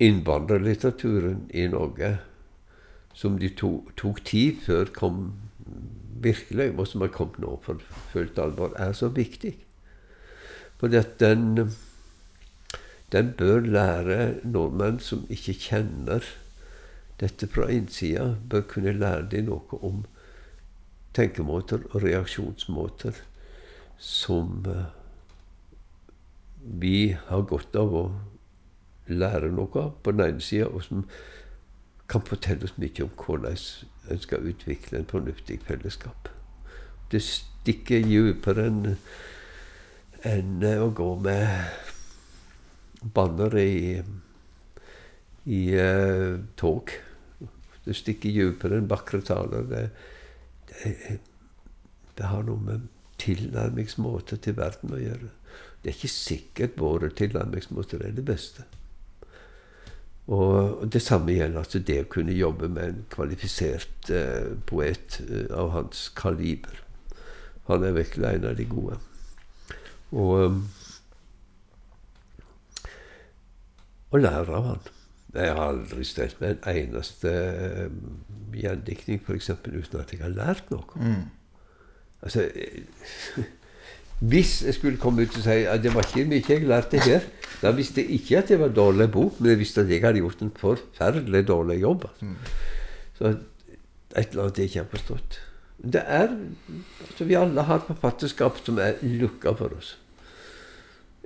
innvandrerlitteraturen 0.03 1.47
i 1.55 1.67
Norge, 1.71 2.17
som 3.15 3.39
de 3.39 3.49
to, 3.49 3.89
tok 3.97 4.25
tid 4.25 4.59
før 4.67 4.91
kom 4.95 5.21
virkelig, 6.23 6.73
og 6.79 6.87
som 6.87 7.05
har 7.05 7.13
kommet 7.15 7.39
nå 7.43 7.57
for 7.65 7.81
fullt 8.13 8.39
alvor, 8.39 8.75
er 8.77 8.93
så 8.93 9.09
viktig. 9.09 9.55
Fordi 10.81 10.97
at 10.97 11.21
den, 11.21 11.71
den 13.13 13.33
bør 13.39 13.61
lære 13.61 14.19
nordmenn 14.45 14.99
som 15.01 15.27
ikke 15.31 15.55
kjenner 15.55 16.25
dette 17.21 17.49
fra 17.49 17.69
innsida, 17.73 18.35
bør 18.51 18.67
kunne 18.69 18.93
lære 18.93 19.29
dem 19.31 19.49
noe 19.49 19.81
om 19.81 20.05
tenkemåter 21.17 21.87
og 21.93 22.03
reaksjonsmåter 22.03 23.23
som 23.97 24.67
eh, 24.69 24.89
vi 26.61 27.17
har 27.29 27.47
godt 27.49 27.77
av 27.79 27.95
å 27.95 28.05
lære 29.07 29.53
noe 29.55 29.81
av 29.81 29.95
på 30.03 30.13
den 30.13 30.27
ene 30.27 30.43
sida, 30.43 30.67
og 30.67 30.83
som 30.85 31.07
kan 32.11 32.25
fortelle 32.27 32.67
oss 32.67 32.77
mye 32.79 33.07
om 33.07 33.15
hvordan 33.19 33.57
en 34.11 34.23
skal 34.23 34.51
utvikle 34.51 34.99
en 34.99 35.11
fornuftig 35.11 35.61
fellesskap. 35.67 36.29
Det 37.11 37.23
stikker 37.23 38.03
dypere 38.07 38.67
enn 38.67 38.97
enn 40.27 40.65
å 40.67 40.91
gå 40.97 41.09
med 41.23 41.95
bannere 43.15 43.63
i, 43.65 44.03
i 45.47 45.61
uh, 45.79 46.39
tog. 46.57 46.93
Det 47.87 47.95
stikker 47.95 48.35
dypere 48.35 48.81
enn 48.81 48.91
bakre 48.91 49.23
taler. 49.25 49.67
Det, 49.71 49.83
det, 50.73 51.19
det, 52.17 52.31
har 52.31 52.47
noe 52.47 52.63
med 52.63 52.89
tilnærmingsmåter 53.23 54.41
til 54.43 54.57
verden 54.59 54.97
å 54.97 55.03
gjøre. 55.03 55.31
Det 55.83 55.93
er 55.93 55.99
ikke 55.99 56.11
sikkert 56.11 56.81
våre 56.81 57.13
tilnærmingsmåter 57.15 58.03
er 58.03 58.17
det 58.17 58.27
beste. 58.27 58.67
Og 60.27 60.83
det 60.91 61.03
samme 61.05 61.37
gjelder 61.37 61.63
altså 61.63 61.79
det 61.79 62.01
å 62.03 62.09
kunne 62.11 62.35
jobbe 62.35 62.69
med 62.69 62.89
en 62.89 63.05
kvalifisert 63.13 64.11
eh, 64.11 64.57
poet 64.67 65.21
eh, 65.23 65.47
av 65.55 65.71
hans 65.77 66.09
kaliber. 66.19 66.81
Han 67.69 67.87
er 67.87 67.95
virkelig 67.95 68.33
en 68.33 68.49
av 68.51 68.57
de 68.59 68.67
gode. 68.67 68.99
Og, 70.11 70.35
um, 70.51 70.59
og 74.11 74.23
lære 74.23 74.55
av 74.55 74.69
han. 74.71 74.87
Jeg 75.37 75.53
har 75.53 75.69
aldri 75.69 76.05
stelt 76.07 76.41
med 76.41 76.55
en 76.55 76.77
eneste 76.77 77.33
um, 77.91 78.21
gjendiktning 78.57 79.21
f.eks. 79.21 79.51
uten 79.51 80.01
at 80.01 80.13
jeg 80.15 80.23
har 80.23 80.33
lært 80.33 80.71
noe. 80.73 80.87
Mm. 80.97 81.27
Altså 82.23 82.47
Hvis 84.31 84.63
jeg 84.65 84.75
skulle 84.75 84.97
komme 84.97 85.27
ut 85.27 85.35
og 85.37 85.43
si 85.45 85.59
at 85.69 85.83
det 85.85 85.91
var 85.93 86.07
ikke 86.07 86.25
mye 86.31 86.45
jeg 86.49 86.65
lærte 86.65 87.03
her, 87.05 87.27
da 87.61 87.75
visste 87.77 88.01
jeg 88.01 88.17
ikke 88.17 88.39
at 88.39 88.49
det 88.49 88.57
var 88.63 88.71
en 88.71 88.79
dårlig 88.79 89.11
bok, 89.13 89.41
men 89.41 89.51
jeg 89.51 89.61
visste 89.61 89.83
at 89.85 89.91
jeg 89.93 90.01
hadde 90.01 90.23
gjort 90.23 90.41
en 90.41 90.55
forferdelig 90.57 91.43
dårlig 91.49 91.77
jobb. 91.83 92.07
Altså. 92.09 92.25
Mm. 92.25 92.37
Så 93.19 93.35
et 94.17 94.31
eller 94.31 94.47
annet 94.47 94.59
jeg 94.63 94.71
ikke 94.71 94.81
har 94.81 94.89
forstått. 94.95 95.39
Det 95.77 96.01
er 96.01 96.31
altså 96.31 97.25
Vi 97.29 97.37
alle 97.37 97.63
har 97.69 97.85
forfatterskap 97.85 98.63
som 98.65 98.81
er 98.81 98.97
lukka 99.03 99.53
for 99.59 99.77
oss. 99.77 99.99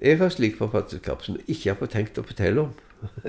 Jeg 0.01 0.19
har 0.19 0.29
slik 0.33 0.57
som 0.57 1.37
jeg 1.37 1.45
ikke 1.49 1.75
har 1.75 1.87
tenkt 1.93 2.19
å 2.19 2.25
fortelle 2.25 2.61
om. 2.61 2.73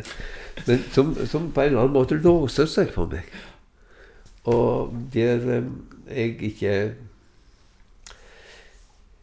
Men 0.68 0.84
som, 0.92 1.16
som, 1.28 1.51
på 1.51 1.62
en 1.62 1.68
eller 1.68 1.82
annen 1.84 1.96
måte 1.96 2.16
låser 2.16 2.68
seg 2.70 2.94
for 2.96 3.12
meg. 3.12 3.28
Og 4.50 4.94
der 5.14 5.44
eh, 5.57 5.68
jeg 6.12 6.38
ikke 6.51 6.75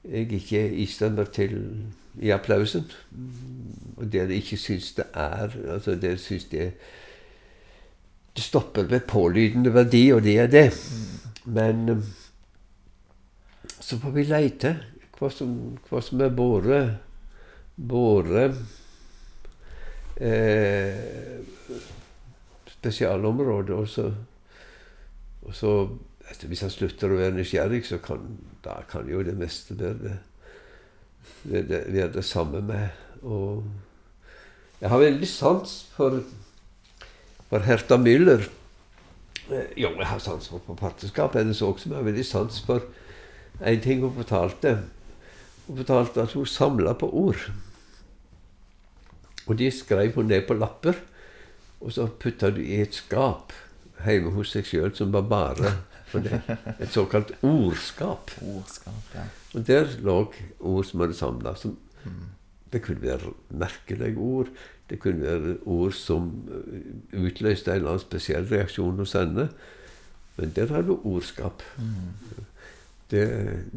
jeg 0.09 0.33
ikke 0.33 0.63
istander 0.85 1.25
til 1.25 1.57
i 2.21 2.31
applausen. 2.31 2.87
Og 3.97 4.13
der 4.13 4.31
jeg 4.31 4.43
ikke 4.43 4.57
syns 4.57 4.93
det 4.97 5.09
er 5.15 5.53
altså 5.75 5.95
der 5.95 6.17
syns 6.17 6.45
det 6.45 6.73
Det 8.37 8.45
stopper 8.45 8.83
ved 8.83 9.01
pålydende 9.01 9.75
verdi, 9.75 10.13
og 10.13 10.23
det 10.23 10.39
er 10.39 10.47
det. 10.47 10.71
Men 11.45 11.89
um, 11.89 12.03
så 13.81 13.99
får 13.99 14.11
vi 14.11 14.23
leite 14.23 14.77
hva 15.19 15.31
som, 15.31 15.79
hva 15.89 16.01
som 16.01 16.21
er 16.23 16.37
våre 16.37 16.79
våre 17.79 18.49
eh, 20.17 21.39
spesialområder. 22.79 23.75
Og 23.75 23.89
så, 23.89 24.13
og 25.43 25.55
så 25.55 25.75
altså, 26.29 26.47
Hvis 26.47 26.65
han 26.67 26.75
slutter 26.75 27.13
å 27.13 27.21
være 27.21 27.37
nysgjerrig, 27.39 27.85
så 27.87 28.01
kan, 28.03 28.39
da 28.65 28.81
kan 28.91 29.09
jo 29.11 29.23
det 29.23 29.37
meste 29.39 29.79
være 29.79 29.99
det, 30.03 30.19
være, 31.45 31.85
være 31.93 32.13
det 32.19 32.25
samme 32.25 32.63
med. 32.63 32.89
Og 33.23 33.65
jeg 34.81 34.91
har 34.91 35.03
veldig 35.03 35.29
sans 35.29 35.81
for, 35.95 36.21
for 37.49 37.67
Herta 37.67 37.99
Müller. 37.99 38.45
Eh, 39.49 39.71
jo, 39.81 39.95
jeg 39.95 40.07
har 40.07 40.23
sans 40.23 40.51
for 40.51 40.75
partnerskap. 40.75 41.35
Hennes 41.39 41.63
også, 41.63 41.89
men 41.89 41.97
jeg 41.97 42.03
har 42.03 42.11
veldig 42.11 42.27
sans 42.27 42.61
for 42.67 42.87
en 43.59 43.81
ting 43.83 44.05
hun 44.05 44.15
fortalte. 44.15 44.77
Hun 45.67 45.81
fortalte 45.81 46.23
at 46.23 46.37
hun 46.37 46.47
samla 46.47 46.95
på 46.99 47.11
ord. 47.11 47.49
Og 49.49 49.57
de 49.59 49.71
skrev 49.73 50.13
hun 50.15 50.29
ned 50.29 50.45
på 50.47 50.57
lapper, 50.59 50.99
og 51.81 51.93
så 51.95 52.09
putta 52.21 52.51
du 52.53 52.61
i 52.61 52.83
et 52.83 52.95
skap 52.95 53.55
hjemme 54.05 54.31
hos 54.35 54.53
seg 54.55 54.67
sjøl 54.67 54.93
som 54.95 55.13
var 55.15 55.27
bare 55.31 55.73
for 56.09 56.25
det. 56.25 56.41
Et 56.81 56.91
såkalt 56.93 57.33
ordskap. 57.43 58.33
ordskap 58.43 59.15
ja. 59.15 59.27
Og 59.55 59.67
der 59.67 59.89
lå 60.05 60.19
ord 60.61 60.85
som 60.85 61.01
hadde 61.01 61.17
samla. 61.17 61.55
Mm. 62.05 62.27
Det 62.73 62.83
kunne 62.85 63.03
være 63.03 63.33
merkelige 63.51 64.17
ord. 64.17 64.53
Det 64.91 64.99
kunne 65.01 65.21
være 65.21 65.57
ord 65.67 65.93
som 65.93 66.31
eh, 66.49 67.25
utløste 67.25 67.71
en 67.71 67.81
eller 67.81 67.95
annen 67.95 68.05
spesiell 68.05 68.49
reaksjon 68.49 69.01
hos 69.03 69.13
henne. 69.17 69.49
Men 70.37 70.53
der 70.57 70.73
har 70.73 70.83
du 70.83 70.99
ordskap. 71.03 71.63
Mm. 71.77 72.45
Det, 73.11 73.25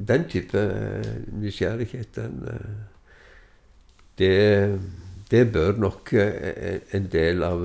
den 0.08 0.28
type 0.30 0.60
eh, 0.60 1.14
nysgjerrighet, 1.34 2.16
den 2.16 2.44
eh, 2.48 2.72
det, 4.18 4.80
det, 5.32 5.46
bør 5.54 5.78
nok 5.80 6.14
en 6.14 7.08
del 7.12 7.44
av, 7.48 7.64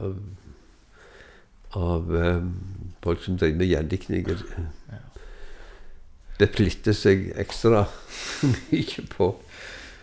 av, 0.00 0.14
av 1.76 2.12
folk 3.04 3.24
som 3.24 3.36
driver 3.36 3.60
med 3.60 3.72
gjendiktning 3.72 4.28
Det 6.40 6.48
plitter 6.54 6.96
seg 6.96 7.28
ekstra 7.38 7.84
mye 8.52 9.04
på. 9.12 9.34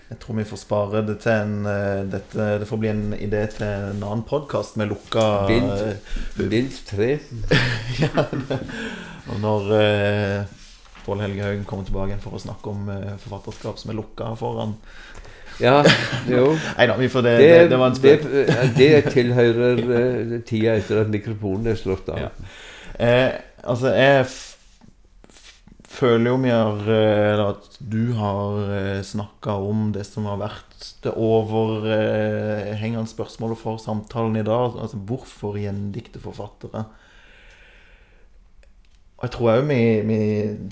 Jeg 0.09 0.17
tror 0.23 0.37
vi 0.39 0.45
får 0.49 0.57
spare 0.57 1.01
det 1.05 1.19
til 1.21 1.35
en 1.35 1.67
dette, 2.09 2.45
Det 2.61 2.67
får 2.69 2.79
bli 2.81 2.89
en 2.89 3.03
idé 3.13 3.43
til 3.53 3.65
en 3.67 3.99
annen 3.99 4.23
podkast 4.25 4.77
med 4.81 4.89
lukka 4.89 5.25
Bind 6.37 6.79
tre. 6.89 7.11
ja, 8.01 8.25
og 9.29 9.43
når 9.43 9.69
Pål 11.05 11.21
Helge 11.25 11.45
Haugen 11.45 11.65
kommer 11.69 11.85
tilbake 11.85 12.13
igjen 12.13 12.23
for 12.23 12.37
å 12.37 12.41
snakke 12.41 12.73
om 12.73 12.89
forfatterskap 13.21 13.81
som 13.81 13.93
er 13.93 13.99
lukka 14.01 14.33
foran 14.39 14.77
Ja, 15.59 15.79
jo. 16.31 16.53
Nei 16.77 16.87
da, 16.87 16.97
det, 16.97 17.09
det, 17.13 17.33
det, 17.39 17.63
det 17.71 17.79
var 17.79 17.91
en 17.91 17.97
spøk. 17.97 18.27
Det, 18.31 18.45
det 18.77 18.91
tilhører 19.13 19.81
tida 20.49 20.77
etter 20.79 21.03
at 21.03 21.11
mikrofonen 21.11 21.73
er 21.73 21.79
slått 21.79 22.09
av. 22.13 22.27
Ja. 22.27 22.29
altså, 23.63 23.91
jeg 23.95 24.27
føler 25.89 26.29
jo 26.29 26.37
vi 26.43 26.51
har 26.53 26.81
Eller 26.93 27.45
at 27.49 27.77
du 27.79 28.13
har 28.15 28.59
uh, 28.69 29.01
snakka 29.03 29.57
om 29.67 29.89
det 29.95 30.05
som 30.07 30.27
har 30.29 30.39
vært 30.39 30.65
det 31.03 31.11
overhengende 31.19 33.07
spørsmålet 33.11 33.59
for 33.59 33.79
samtalen 33.83 34.39
i 34.39 34.47
dag. 34.47 34.79
Altså 34.79 34.99
hvorfor 35.09 35.59
gjendikte 35.59 36.21
forfattere? 36.23 36.85
Og 39.19 39.25
jeg 39.27 39.33
tror 39.35 39.49
òg 39.51 39.65
vi, 39.67 39.79
vi, 40.07 40.17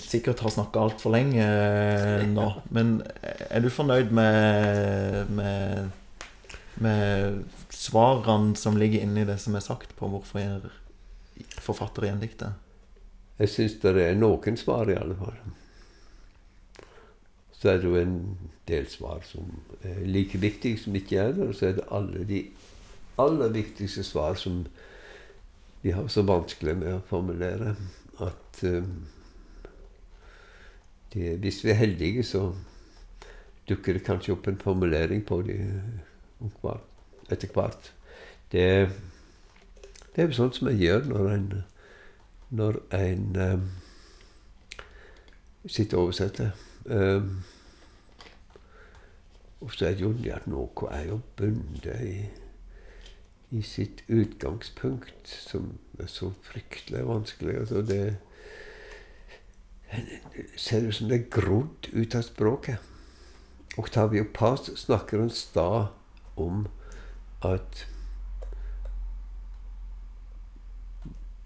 sikkert 0.00 0.40
har 0.40 0.52
snakka 0.54 0.80
altfor 0.80 1.12
lenge 1.12 1.44
eh, 1.44 2.22
nå. 2.32 2.46
Men 2.76 2.94
er 3.50 3.60
du 3.60 3.68
fornøyd 3.68 4.14
med, 4.16 5.28
med, 5.36 5.90
med 6.80 7.42
svarene 7.68 8.56
som 8.56 8.80
ligger 8.80 9.04
inni 9.04 9.26
det 9.28 9.36
som 9.42 9.58
er 9.58 9.66
sagt 9.66 9.92
på 9.98 10.08
hvorfor 10.08 10.40
jeg 10.40 10.72
forfatter 11.60 12.08
gjendiktet? 12.08 12.56
Jeg 13.38 13.52
syns 13.52 13.76
det 13.84 13.94
er 14.00 14.16
noen 14.16 14.56
svar, 14.56 14.88
i 14.88 14.96
alle 14.96 15.14
fall. 15.20 15.36
Så 17.52 17.68
er 17.68 17.82
det 17.82 17.90
jo 17.90 18.00
en 18.00 18.18
del 18.70 18.88
svar 18.88 19.20
som 19.28 19.52
er 19.84 20.00
like 20.08 20.40
viktige 20.40 20.80
som 20.80 20.96
ikke 20.96 21.20
er 21.20 21.36
der. 21.36 21.52
Og 21.52 21.58
så 21.58 21.68
er 21.68 21.76
det 21.76 21.88
alle 21.92 22.24
de 22.24 22.46
aller 23.20 23.52
viktigste 23.52 24.06
svar 24.08 24.40
som 24.40 24.64
vi 25.82 25.92
har 25.92 26.08
så 26.08 26.24
vanskelig 26.26 26.78
med 26.80 26.96
å 26.96 27.06
formulere 27.10 27.76
at 28.26 28.62
um, 28.64 29.06
det, 31.12 31.38
Hvis 31.38 31.64
vi 31.64 31.70
er 31.70 31.74
heldige, 31.74 32.22
så 32.22 32.52
dukker 33.68 33.92
det 33.92 34.04
kanskje 34.04 34.32
opp 34.32 34.48
en 34.48 34.60
formulering 34.60 35.24
på 35.26 35.42
det 35.42 35.58
etter 37.30 37.48
hvert. 37.52 37.92
Det, 38.52 38.88
det 40.14 40.22
er 40.22 40.26
jo 40.28 40.36
sånt 40.36 40.56
som 40.56 40.68
jeg 40.68 40.80
gjør 40.84 41.08
når 41.12 41.30
en 41.32 41.50
når 42.50 42.78
en 42.96 43.36
um, 43.36 43.70
sitter 45.66 45.96
og 45.96 46.02
oversetter. 46.02 46.50
Um, 46.84 47.42
og 49.60 49.72
så 49.72 49.86
er 49.86 49.90
det 49.90 50.00
jo 50.00 50.12
det 50.12 50.32
at 50.32 50.46
noe 50.46 50.90
er 50.90 51.08
jo 51.10 51.20
bundet 51.36 52.00
i, 52.06 52.14
i 53.50 53.62
sitt 53.62 54.02
utgangspunkt, 54.08 55.28
som 55.28 55.78
er 55.98 56.06
så 56.06 56.32
fryktelig 56.44 57.06
vanskelig. 57.08 57.58
Altså 57.62 57.82
det 57.82 58.16
ser 60.56 60.88
ut 60.88 60.94
som 60.94 61.08
det 61.08 61.20
er 61.20 61.30
grodd 61.32 61.88
ut 61.92 62.14
av 62.14 62.26
språket. 62.26 62.78
Octavio 63.78 64.26
Paz 64.34 64.68
snakker 64.76 65.22
en 65.22 65.32
stad 65.32 65.86
om 66.36 66.66
at 67.46 67.86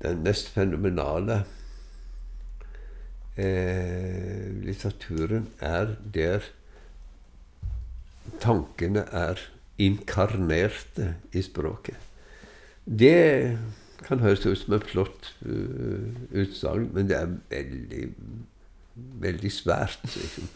den 0.03 0.25
mest 0.25 0.49
fenomenale 0.51 1.45
eh, 3.37 4.49
litteraturen 4.65 5.47
er 5.61 5.95
der 6.15 6.49
tankene 8.43 9.05
er 9.13 9.39
inkarnerte 9.79 11.15
i 11.33 11.43
språket. 11.43 11.97
Det 12.85 13.59
kan 14.03 14.23
høres 14.23 14.47
ut 14.47 14.59
som 14.59 14.75
et 14.77 14.89
flott 14.91 15.31
uh, 15.47 16.09
utsagn, 16.35 16.91
men 16.95 17.09
det 17.11 17.19
er 17.19 17.37
veldig, 17.51 18.07
veldig 19.23 19.53
svært. 19.53 20.03
Liksom. 20.03 20.49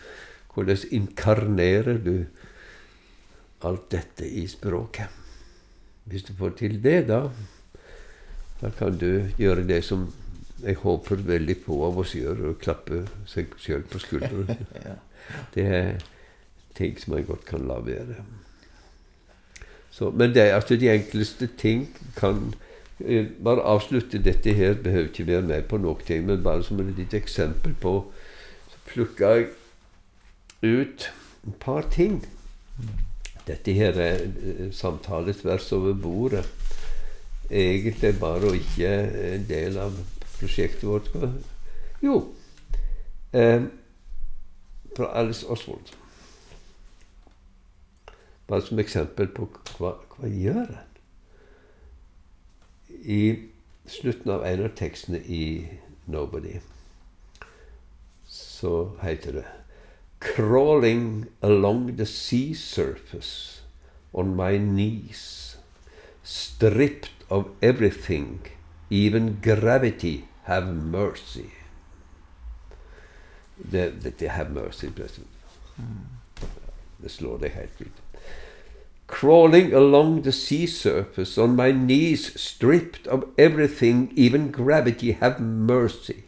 Hvordan 0.54 0.88
inkarnerer 0.98 2.00
du 2.02 2.26
alt 3.66 3.90
dette 3.92 4.26
i 4.26 4.46
språket? 4.50 5.22
Hvis 6.06 6.26
du 6.26 6.34
får 6.38 6.56
til 6.58 6.78
det, 6.82 7.08
da, 7.08 7.26
da 8.60 8.70
kan 8.78 8.98
du 8.98 9.26
gjøre 9.38 9.66
det 9.66 9.82
som 9.84 10.06
jeg 10.62 10.78
håper 10.80 11.20
veldig 11.26 11.56
på 11.66 11.78
av 11.84 11.98
oss 12.00 12.14
gjør, 12.16 12.50
å 12.50 12.58
klappe 12.60 13.04
seg 13.28 13.52
sjøl 13.60 13.84
på 13.90 14.00
skulderen. 14.02 14.66
Det 15.54 15.64
er 15.66 15.96
ting 16.78 16.94
som 17.02 17.16
jeg 17.16 17.26
godt 17.26 17.44
kan 17.48 17.64
la 17.66 17.80
være. 17.82 18.20
Så, 19.96 20.10
men 20.10 20.34
det, 20.34 20.40
altså, 20.52 20.76
de 20.76 20.90
enkleste 20.92 21.48
ting 21.58 21.86
kan 22.16 22.54
eh, 23.00 23.26
Bare 23.44 23.62
avslutte 23.64 24.20
dette 24.20 24.52
her, 24.52 24.74
behøver 24.74 25.08
ikke 25.08 25.26
være 25.26 25.42
med 25.42 25.62
på 25.62 25.76
nok 25.76 26.04
ting, 26.04 26.26
men 26.26 26.42
bare 26.42 26.64
som 26.64 26.80
et 26.80 26.94
lite 26.98 27.16
eksempel 27.16 27.74
på 27.80 28.12
Så 28.68 28.76
plukka 28.86 29.26
jeg 29.26 29.46
ut 30.62 31.12
et 31.46 31.54
par 31.60 31.88
ting. 31.90 32.20
Dette 33.46 33.72
her 33.72 33.96
er 34.00 34.20
eh, 34.20 34.72
samtale 34.72 35.32
tvers 35.32 35.72
over 35.72 35.94
bordet. 35.94 36.44
Egentlig 37.50 38.18
bare 38.20 38.50
og 38.50 38.56
ikke 38.56 38.88
en 39.34 39.48
del 39.48 39.78
av 39.78 39.96
prosjektet 40.38 40.88
vårt. 40.88 41.08
Jo 42.02 42.34
eh, 43.32 43.62
Fra 44.96 45.12
Alice 45.20 45.46
Oswald. 45.46 45.94
Bare 48.46 48.62
som 48.62 48.78
eksempel 48.78 49.28
på 49.34 49.48
hva, 49.78 49.96
hva 50.14 50.30
gjør 50.30 50.70
en? 50.70 50.92
I 53.06 53.22
slutten 53.90 54.30
av 54.34 54.44
en 54.46 54.64
av 54.66 54.74
tekstene 54.78 55.18
i 55.18 55.68
'Nobody' 56.06 56.60
så 58.26 58.96
heter 59.02 59.32
det 59.32 59.44
'Crawling 60.20 61.26
along 61.42 61.96
the 61.96 62.06
sea 62.06 62.54
surface 62.54 63.62
on 64.12 64.36
my 64.36 64.58
knees, 64.58 65.56
stripped 66.22 67.10
of 67.28 67.46
everything, 67.60 68.40
even 68.90 69.38
gravity, 69.42 70.24
have 70.42 70.66
mercy'. 70.66 71.50
Det, 73.56 74.28
have 74.28 74.50
mercy. 74.50 74.86
Mm. 75.76 76.06
Det 77.02 77.10
slår 77.10 77.38
deg 77.38 77.50
helt 77.50 77.80
ut 77.80 78.05
crawling 79.06 79.72
along 79.72 80.22
the 80.22 80.32
sea 80.32 80.66
surface 80.66 81.38
on 81.38 81.56
my 81.56 81.72
knees, 81.72 82.40
stripped 82.40 83.06
of 83.06 83.24
everything, 83.38 84.12
even 84.16 84.50
gravity, 84.50 85.12
have 85.12 85.40
mercy. 85.40 86.24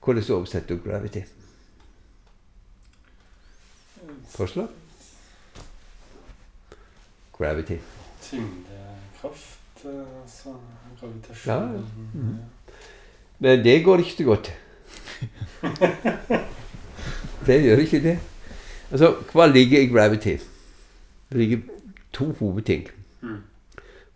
Hvordan 0.00 0.30
oversetter 0.30 0.76
du 0.76 0.90
gravity? 0.90 1.22
Forslag? 4.28 4.68
Gravity. 7.32 7.76
Tyngdekraft, 8.22 9.84
altså 9.84 10.54
gravitasjon 11.00 11.54
Ja, 11.54 11.72
ja. 11.72 11.80
Mm. 12.14 12.36
Men 13.38 13.64
det 13.64 13.84
går 13.84 13.98
ikke 13.98 14.12
så 14.12 14.24
godt. 14.24 14.52
det 17.46 17.62
gjør 17.62 17.76
ikke 17.76 18.02
det. 18.02 18.18
Altså, 18.90 19.14
hva 19.32 19.46
ligger 19.46 19.80
i 19.80 19.86
gravity? 19.86 20.36
Det 21.30 21.38
ligger 21.38 21.58
to 22.12 22.32
hovedting. 22.32 22.88
Mm. 23.22 23.36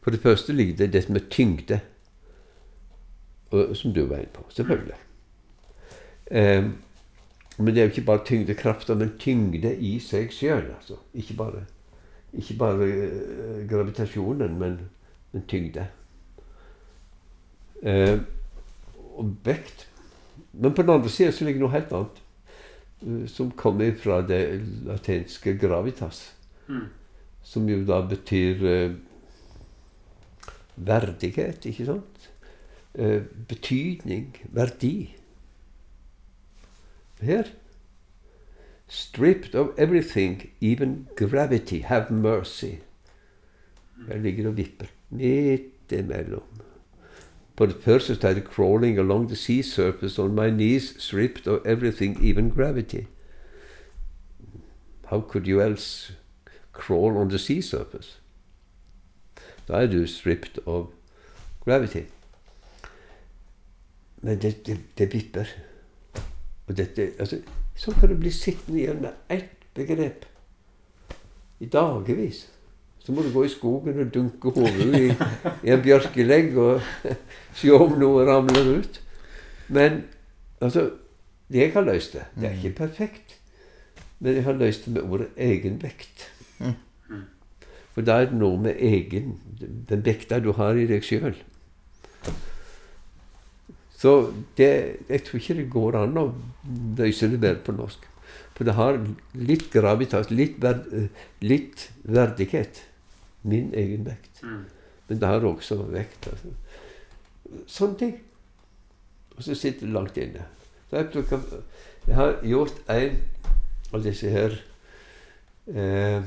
For 0.03 0.11
det 0.11 0.21
første 0.21 0.53
ligger 0.53 0.77
det 0.77 0.93
det 0.93 1.09
med 1.11 1.31
tyngde, 1.31 1.81
og, 3.51 3.77
som 3.77 3.95
du 3.95 4.07
var 4.07 4.17
inne 4.17 4.35
på. 4.35 4.45
Selvfølgelig. 4.49 4.95
Um, 6.31 6.75
men 7.59 7.67
det 7.67 7.79
er 7.79 7.85
jo 7.85 7.91
ikke 7.91 8.07
bare 8.07 8.25
tyngdekrafta, 8.25 8.95
men 8.95 9.15
tyngde 9.19 9.77
i 9.77 9.99
seg 9.99 10.33
sjøl. 10.33 10.67
Altså. 10.77 10.97
Ikke 11.15 11.35
bare, 11.35 11.65
ikke 12.33 12.57
bare 12.59 12.89
uh, 12.89 13.69
gravitasjonen, 13.71 14.59
men, 14.59 14.81
men 15.33 15.47
tyngde. 15.49 15.87
Uh, 17.83 18.19
og 19.15 19.37
vekt. 19.45 19.89
Men 20.53 20.75
på 20.75 20.83
den 20.83 20.91
andre 20.91 21.09
sida 21.09 21.45
ligger 21.45 21.63
noe 21.63 21.75
helt 21.77 21.93
annet, 21.95 22.21
uh, 23.07 23.25
som 23.31 23.51
kommer 23.51 23.95
fra 24.03 24.21
det 24.27 24.43
latenske 24.85 25.57
gravitas. 25.59 26.27
Mm. 26.67 26.89
Som 27.45 27.69
jo 27.69 27.83
da 27.87 28.01
betyr 28.09 28.65
eh, 28.67 28.95
verdighet, 30.77 31.67
ikke 31.69 31.87
sant? 31.87 32.31
Eh, 32.95 33.21
betydning, 33.49 34.33
verdi. 34.55 35.15
Her 37.21 37.45
Stripped 38.87 39.55
of 39.55 39.71
everything, 39.79 40.51
even 40.61 41.09
gravity, 41.17 41.81
have 41.81 42.11
mercy. 42.11 42.75
Jeg 44.09 44.21
ligger 44.21 44.49
og 44.49 44.57
vipper 44.57 44.87
midt 45.11 45.93
imellom. 45.93 46.43
På 47.57 47.67
det 47.67 47.77
første 47.81 48.15
står 48.15 48.33
det 48.33 48.45
'crawling 48.45 48.99
along 48.99 49.29
the 49.29 49.37
sea 49.37 49.63
surface 49.63 50.23
on 50.23 50.35
my 50.35 50.51
knees, 50.51 50.95
stripped 50.99 51.47
of 51.47 51.61
everything, 51.65 52.25
even 52.25 52.51
gravity'. 52.51 53.07
How 55.05 55.21
could 55.21 55.47
you 55.47 55.61
else 55.61 56.17
crawl 56.75 57.17
on 57.17 57.31
the 57.31 57.39
sea 57.39 57.63
surface. 57.63 58.19
Da 59.69 59.83
er 59.83 59.87
du 59.87 60.07
stripped 60.07 60.59
of 60.67 60.87
gravity. 61.65 62.05
Men 64.23 64.43
det, 64.43 64.67
det, 64.67 64.79
det 64.99 65.13
vipper. 65.13 65.49
Og 66.67 66.77
dette, 66.77 67.11
altså, 67.19 67.39
sånn 67.77 67.97
kan 68.01 68.09
du 68.09 68.17
bli 68.21 68.33
sittende 68.33 68.81
igjen 68.81 69.03
med 69.05 69.33
ett 69.33 69.67
begrep 69.77 70.25
i 71.61 71.69
dagevis. 71.69 72.47
Så 73.05 73.13
må 73.13 73.23
du 73.23 73.29
gå 73.35 73.45
i 73.45 73.53
skogen 73.53 74.01
og 74.01 74.13
dunke 74.15 74.53
hodet 74.57 74.87
i, 74.97 75.11
i 75.67 75.73
en 75.75 75.83
bjørkelegg 75.85 76.55
og 76.57 76.85
se 77.59 77.73
om 77.77 77.99
noe 78.01 78.25
ramler 78.25 78.79
ut. 78.79 79.01
Men 79.69 80.05
altså 80.61 80.91
Jeg 81.53 81.73
har 81.75 81.85
løst 81.85 82.15
det. 82.17 82.23
Det 82.41 82.49
er 82.49 82.55
ikke 82.57 82.77
perfekt. 82.87 83.37
Men 84.19 84.39
jeg 84.39 84.45
har 84.47 84.57
løst 84.57 84.87
det 84.87 84.95
med 84.95 85.03
ordet 85.03 85.29
egenvekt. 85.37 86.31
For 87.95 88.03
da 88.03 88.21
er 88.21 88.31
det 88.31 88.39
noe 88.41 88.59
med 88.59 88.81
egen 88.83 89.37
Den 89.89 90.03
vekta 90.07 90.41
du 90.43 90.51
har 90.59 90.75
i 90.75 90.87
deg 90.91 91.05
sjøl. 91.07 91.37
Så 93.95 94.15
det, 94.59 94.73
jeg 95.09 95.23
tror 95.25 95.41
ikke 95.41 95.57
det 95.61 95.71
går 95.73 95.97
an 96.03 96.19
å 96.21 96.25
løse 96.99 97.31
det 97.31 97.39
bedre 97.41 97.63
på 97.65 97.77
norsk. 97.77 98.03
For 98.55 98.67
det 98.67 98.75
har 98.77 98.99
litt 99.39 99.71
gravitas, 99.73 100.29
litt, 100.35 100.59
verd, 100.63 100.91
litt 101.41 101.87
verdighet. 102.03 102.83
Min 103.49 103.73
egen 103.77 104.05
vekt. 104.05 104.43
Mm. 104.43 104.61
Men 105.09 105.23
det 105.23 105.31
har 105.31 105.47
også 105.49 105.79
vekt. 105.95 106.29
Altså. 106.33 106.53
Sånne 107.71 108.01
ting. 108.03 108.15
Og 109.37 109.43
så 109.47 109.57
sitter 109.57 109.87
det 109.87 109.95
langt 109.95 110.21
inne. 110.21 110.45
Så 110.91 111.01
jeg, 111.01 111.11
plukker, 111.15 111.43
jeg 112.07 112.19
har 112.19 112.37
gjort 112.45 112.79
en 112.93 113.19
av 113.95 114.05
disse 114.05 114.31
her 114.31 114.59
eh, 115.71 116.25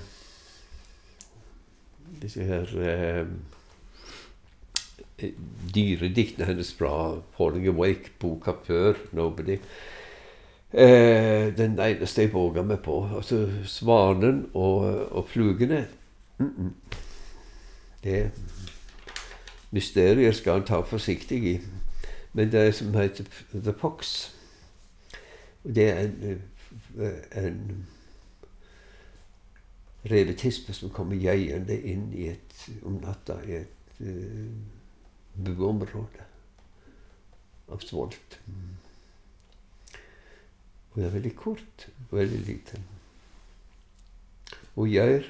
disse 2.22 2.44
her 2.44 2.74
eh, 2.82 3.28
dyrediktene 5.76 6.46
hennes 6.46 6.74
fra 6.74 7.20
Pauling 7.38 7.68
Awake-boka 7.68 8.52
før 8.64 8.94
'Nobody'. 9.14 9.60
Eh, 10.74 11.58
den 11.58 11.80
eneste 11.80 12.22
jeg 12.22 12.34
våga 12.34 12.62
meg 12.62 12.80
på. 12.80 13.10
Altså 13.16 13.50
Svanen 13.66 14.50
og, 14.54 15.12
og 15.12 15.28
flugene 15.30 15.88
Mm-mm. 16.40 16.74
Det 18.04 18.32
mysteriet 19.72 20.36
skal 20.36 20.58
en 20.58 20.64
ta 20.64 20.82
forsiktig 20.82 21.44
i. 21.44 21.60
Men 22.34 22.52
det 22.52 22.68
er 22.68 22.72
som 22.72 22.94
heter 22.94 23.26
The 23.54 23.74
Fox. 23.74 24.30
Det 25.64 25.90
er 25.90 26.00
en, 26.00 26.42
eh, 27.00 27.46
en 27.46 27.88
revetispe 30.06 30.74
som 30.74 30.94
kommer 30.94 31.18
jeiende 31.20 31.76
inn 31.82 32.12
et, 32.30 32.70
om 32.86 33.00
natta 33.02 33.40
i 33.48 33.58
et 33.62 34.02
uh, 34.02 34.52
bueområde 35.38 36.28
av 37.68 37.82
svolt. 37.84 38.40
Det 40.96 41.06
er 41.06 41.14
veldig 41.14 41.34
kort 41.38 41.90
og 42.10 42.16
veldig 42.18 42.40
liten. 42.48 42.86
Og 44.78 44.88
gjør 44.90 45.28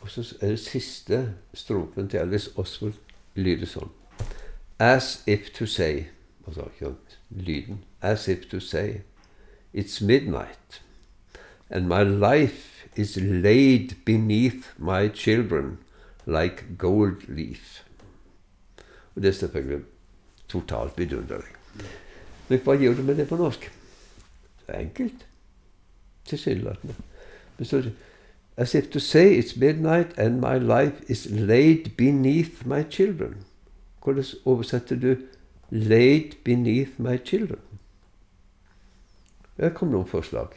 Og 0.00 0.10
så 0.10 0.36
er 0.40 0.48
det 0.48 0.60
siste 0.60 1.34
strofen 1.54 2.08
til 2.08 2.20
Alice 2.20 2.50
Oswald 2.54 2.94
lyder 3.34 3.66
sånn. 3.66 3.90
As 4.78 5.24
if 5.26 5.50
to 5.56 5.66
say 5.66 6.04
Altså 6.46 6.94
lyden. 7.30 7.80
As 8.02 8.28
if 8.28 8.46
to 8.50 8.60
say 8.60 9.00
It's 9.74 10.00
midnight, 10.00 10.82
and 11.70 11.88
my 11.88 12.02
life 12.02 12.86
is 12.96 13.16
laid 13.16 13.96
beneath 14.04 14.78
my 14.78 15.08
children 15.08 15.78
like 16.26 16.64
gold 16.78 17.28
leaf. 17.28 17.82
Og 19.14 19.22
det 19.22 19.28
er 19.28 19.32
selvfølgelig 19.32 19.84
totalt 20.48 20.98
vidunderlig. 20.98 21.52
Men 22.48 22.58
hva 22.58 22.76
gjør 22.76 22.94
du 22.94 23.02
med 23.02 23.16
det 23.16 23.28
på 23.28 23.36
norsk? 23.36 23.70
Det 24.66 24.74
er 24.74 24.78
enkelt. 24.80 25.26
Tilsynelatende. 26.24 26.94
Men 27.58 27.64
så 27.64 27.90
As 28.56 28.74
if 28.74 28.90
to 28.90 28.98
say 28.98 29.38
it's 29.38 29.60
midnight 29.60 30.18
and 30.18 30.40
my 30.40 30.58
life 30.58 31.04
is 31.08 31.26
laid 31.30 31.96
beneath 31.96 32.66
my 32.66 32.82
children. 32.90 33.44
Hvordan 34.02 34.24
oversetter 34.44 34.96
du 34.96 35.16
'laid 35.70 36.32
beneath 36.44 36.90
my 36.98 37.18
children'? 37.18 37.78
Det 39.56 39.74
kom 39.74 39.88
noen 39.88 40.06
forslag. 40.06 40.48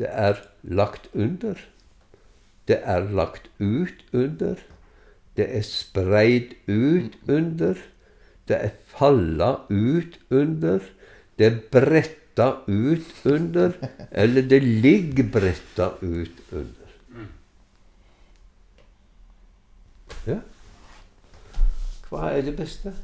Det 0.00 0.08
er 0.08 0.38
lagt 0.62 1.10
under. 1.12 1.54
Det 2.68 2.78
er 2.82 3.00
lagt 3.12 3.50
ut 3.58 4.04
under. 4.16 4.54
Det 5.36 5.56
er 5.56 5.62
spreid 5.66 6.54
ut 6.68 7.18
under. 7.28 7.74
Det 8.48 8.56
er 8.56 8.70
falla 8.96 9.50
ut 9.68 10.16
under. 10.30 10.78
Det 11.38 11.46
er 11.46 11.58
bretta 11.72 12.48
ut 12.66 13.12
under. 13.24 13.76
Eller 14.10 14.42
det 14.48 14.62
ligger 14.62 15.28
bretta 15.32 15.90
ut 16.00 16.40
under. 16.52 16.88
Ja. 20.26 20.38
Hva 22.08 22.32
er 22.32 22.42
det 22.48 22.56
beste? 22.56 22.94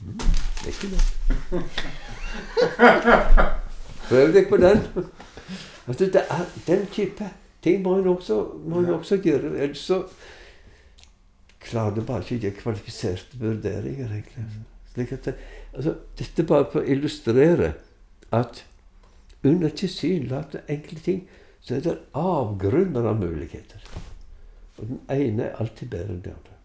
Mm, 0.00 0.18
det 0.18 0.66
er 0.66 0.72
ikke 0.72 0.88
det. 0.94 1.02
Prøv 4.08 4.34
deg 4.34 4.48
på 4.48 4.56
den. 4.60 4.82
Altså, 5.86 6.06
det 6.06 6.22
er 6.30 6.44
den 6.66 6.86
type 6.92 7.30
ting 7.64 7.82
må 7.82 7.98
en 7.98 8.06
også, 8.06 8.42
må 8.64 8.80
en 8.80 8.94
også 8.94 9.16
gjøre. 9.24 9.56
Ellers 9.58 9.78
så 9.78 10.02
klarer 11.60 12.00
en 12.00 12.06
bare 12.06 12.24
ikke 12.24 12.36
å 12.36 12.42
gi 12.42 12.52
kvalifiserte 12.60 13.40
vurderinger. 13.40 14.12
egentlig. 14.12 14.44
Slik 14.94 15.12
at 15.12 15.24
det, 15.24 15.34
altså, 15.72 15.94
dette 16.18 16.46
bare 16.46 16.68
for 16.72 16.82
å 16.82 16.88
illustrere 16.96 17.72
at 18.32 18.64
under 19.44 19.68
tilsynelatende 19.68 20.64
enkle 20.68 21.00
ting 21.04 21.24
så 21.64 21.74
er 21.76 21.80
det 21.84 21.96
avgrunner 22.14 23.08
av 23.08 23.20
muligheter. 23.20 23.80
Og 24.78 24.88
den 24.88 25.00
ene 25.10 25.48
er 25.48 25.60
alltid 25.62 25.90
bedre 25.90 26.12
enn 26.12 26.22
den 26.24 26.36
andre. 26.36 26.56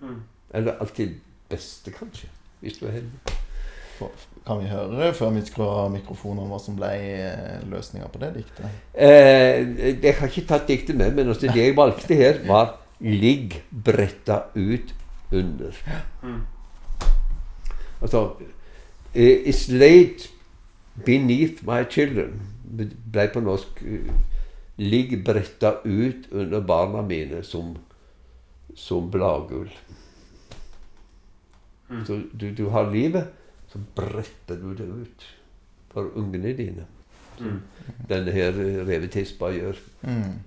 Mm. 0.00 0.20
Eller 0.54 0.80
alltid 0.82 1.16
beste, 1.48 1.92
kanskje, 1.94 2.28
hvis 2.60 2.78
du 2.78 2.86
er 2.86 2.98
heldig. 2.98 3.36
For, 3.98 4.12
kan 4.46 4.60
vi 4.60 4.70
høre 4.70 5.12
før 5.14 5.34
vi 5.34 5.42
skrur 5.44 5.72
av 5.84 5.90
mikrofonen 5.92 6.48
hva 6.48 6.58
som 6.62 6.76
ble 6.78 6.90
løsninga 7.70 8.08
på 8.12 8.20
det 8.22 8.30
diktet? 8.38 8.78
Eh, 8.94 9.66
jeg 10.00 10.14
har 10.18 10.30
ikke 10.30 10.46
tatt 10.48 10.70
diktet 10.70 10.96
med, 10.96 11.12
men 11.16 11.28
det 11.28 11.52
jeg 11.56 11.76
valgte 11.76 12.16
her, 12.16 12.40
var 12.48 12.78
'ligg 13.00 13.62
bretta 13.70 14.42
ut 14.54 14.94
under'. 15.32 15.76
Mm. 16.22 16.42
Altså 18.02 18.30
It's 19.14 19.68
laid 19.68 20.28
beneath 21.06 21.64
my 21.66 21.84
children' 21.84 22.40
ble 23.12 23.28
på 23.32 23.40
norsk 23.40 23.82
eh, 23.82 24.12
'ligg 24.78 25.24
bretta 25.24 25.80
ut 25.84 26.28
under 26.32 26.60
barna 26.60 27.02
mine 27.02 27.42
som, 27.42 27.76
som 28.74 29.10
bladgull'. 29.10 29.76
Mm. 31.90 32.04
Så 32.06 32.22
du, 32.40 32.50
du 32.54 32.68
har 32.68 32.90
livet, 32.90 33.26
så 33.70 33.80
bretter 33.96 34.58
du 34.58 34.74
det 34.74 34.88
ut 34.88 35.26
for 35.92 36.10
ungene 36.18 36.54
dine. 36.58 36.86
Mm. 37.40 37.60
Denne 38.08 38.34
her 38.34 38.56
eh, 38.60 38.80
revetispa 38.86 39.50
gjør. 39.54 39.78
Mm. 40.02 40.38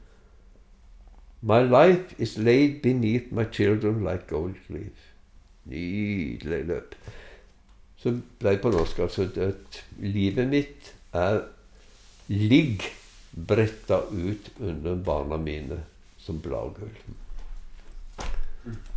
My 1.41 1.61
life 1.63 2.15
is 2.19 2.37
laid 2.37 2.81
beneath 2.83 3.31
my 3.31 3.45
children 3.51 4.03
like 4.03 4.27
gold 4.27 4.55
leaf. 4.69 5.09
Nydelig 5.65 6.65
løp. 6.67 6.95
Så 7.97 8.11
ble 8.39 8.55
det 8.55 8.61
på 8.63 8.71
norsk 8.71 8.99
altså 8.99 9.29
at 9.39 9.79
livet 9.99 10.49
mitt 10.51 10.91
er 11.15 11.41
ligg 12.27 12.83
bretta 13.31 14.01
ut 14.11 14.51
under 14.59 14.95
barna 14.95 15.37
mine 15.39 15.79
som 16.19 16.39
bladgull. 16.43 16.91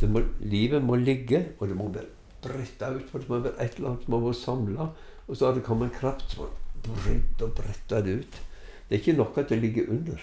Må, 0.07 0.21
livet 0.39 0.83
må 0.83 0.95
ligge, 0.95 1.41
og 1.59 1.67
det 1.67 1.75
må 1.75 1.89
være 1.91 2.16
bretta 2.43 2.89
ut, 2.95 3.07
for 3.11 3.19
det 3.23 3.29
må 3.31 3.39
være 3.43 3.57
et 3.65 3.77
eller 3.77 3.89
annet 3.93 4.05
som 4.07 4.17
må 4.17 4.33
samla. 4.33 4.89
Og 5.27 5.35
så 5.37 5.47
har 5.49 5.57
det 5.57 5.63
kommet 5.67 5.89
en 5.91 5.99
kraft 5.99 6.31
som 6.35 6.45
har 6.45 6.83
brydd 6.87 7.41
og 7.43 7.55
bretta 7.57 8.01
det 8.05 8.19
ut. 8.21 8.41
Det 8.87 8.95
er 8.95 9.01
ikke 9.01 9.17
nok 9.17 9.37
at 9.41 9.49
det 9.51 9.57
ligger 9.61 9.89
under. 9.91 10.21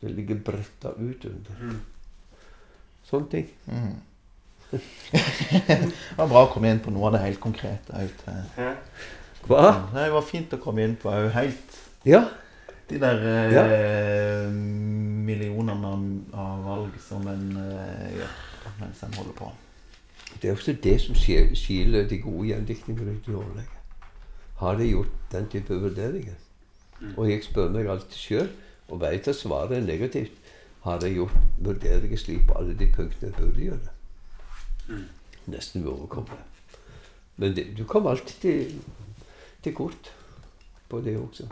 Det 0.00 0.10
ligger 0.14 0.42
bretta 0.46 0.92
ut 0.98 1.24
under. 1.26 1.62
Mm. 1.62 1.80
Sånne 3.08 3.30
ting. 3.32 3.48
Mm. 3.66 3.96
det 4.72 5.92
var 6.18 6.28
bra 6.28 6.42
å 6.44 6.50
komme 6.52 6.70
inn 6.70 6.82
på 6.84 6.92
noe 6.92 7.08
av 7.08 7.16
det 7.16 7.22
helt 7.24 7.40
konkrete. 7.40 8.04
Ut, 8.04 8.26
Ja. 8.58 8.74
Hva? 9.48 9.62
det 9.94 10.10
var 10.12 10.24
fint 10.28 10.52
å 10.52 10.58
komme 10.60 10.84
inn 10.84 10.96
på 11.00 11.08
òg 11.08 11.30
helt 11.32 11.76
Ja. 12.04 12.26
de 12.90 12.98
der 13.00 13.22
eh, 13.24 14.50
millionene 14.52 15.88
av, 15.88 16.04
av 16.36 16.62
valg 16.66 16.98
som 17.00 17.24
en 17.28 17.46
eh, 17.56 18.18
gjør 18.18 18.36
mens 18.80 19.02
en 19.04 19.16
holder 19.16 19.34
på. 19.38 19.48
Det 20.42 20.48
er 20.48 20.52
også 20.52 20.72
det 20.82 21.00
som 21.00 21.14
skil- 21.14 21.56
skiller 21.56 22.08
de 22.08 22.18
gode 22.22 22.48
gjendiktningene 22.48 23.10
ut 23.16 23.26
dårlige. 23.26 23.66
Har 24.58 24.74
de 24.78 24.86
gjort 24.90 25.08
den 25.32 25.48
type 25.48 25.74
vurderinger? 25.80 26.34
Og 27.16 27.30
jeg 27.30 27.44
spør 27.44 27.70
meg 27.70 27.86
alltid 27.86 28.16
sjøl, 28.18 28.48
og 28.88 29.00
veit 29.00 29.28
at 29.28 29.36
svaret 29.36 29.76
er 29.76 29.80
negativt. 29.86 30.32
Har 30.82 30.98
jeg 31.02 31.14
gjort 31.14 31.34
vurderinger 31.58 32.16
slik 32.18 32.46
på 32.48 32.54
alle 32.58 32.74
de 32.78 32.86
punktene 32.96 33.32
jeg 33.32 33.34
burde 33.38 33.60
gjøre? 33.60 33.88
Mm. 34.88 35.04
Nesten 35.46 35.84
uoverkommelig. 35.86 36.38
Men 37.36 37.56
det, 37.56 37.66
du 37.78 37.84
kommer 37.84 38.10
alltid 38.10 38.34
til, 38.40 38.80
til 39.64 39.74
kort 39.74 40.12
på 40.88 41.00
det 41.00 41.16
også. 41.18 41.46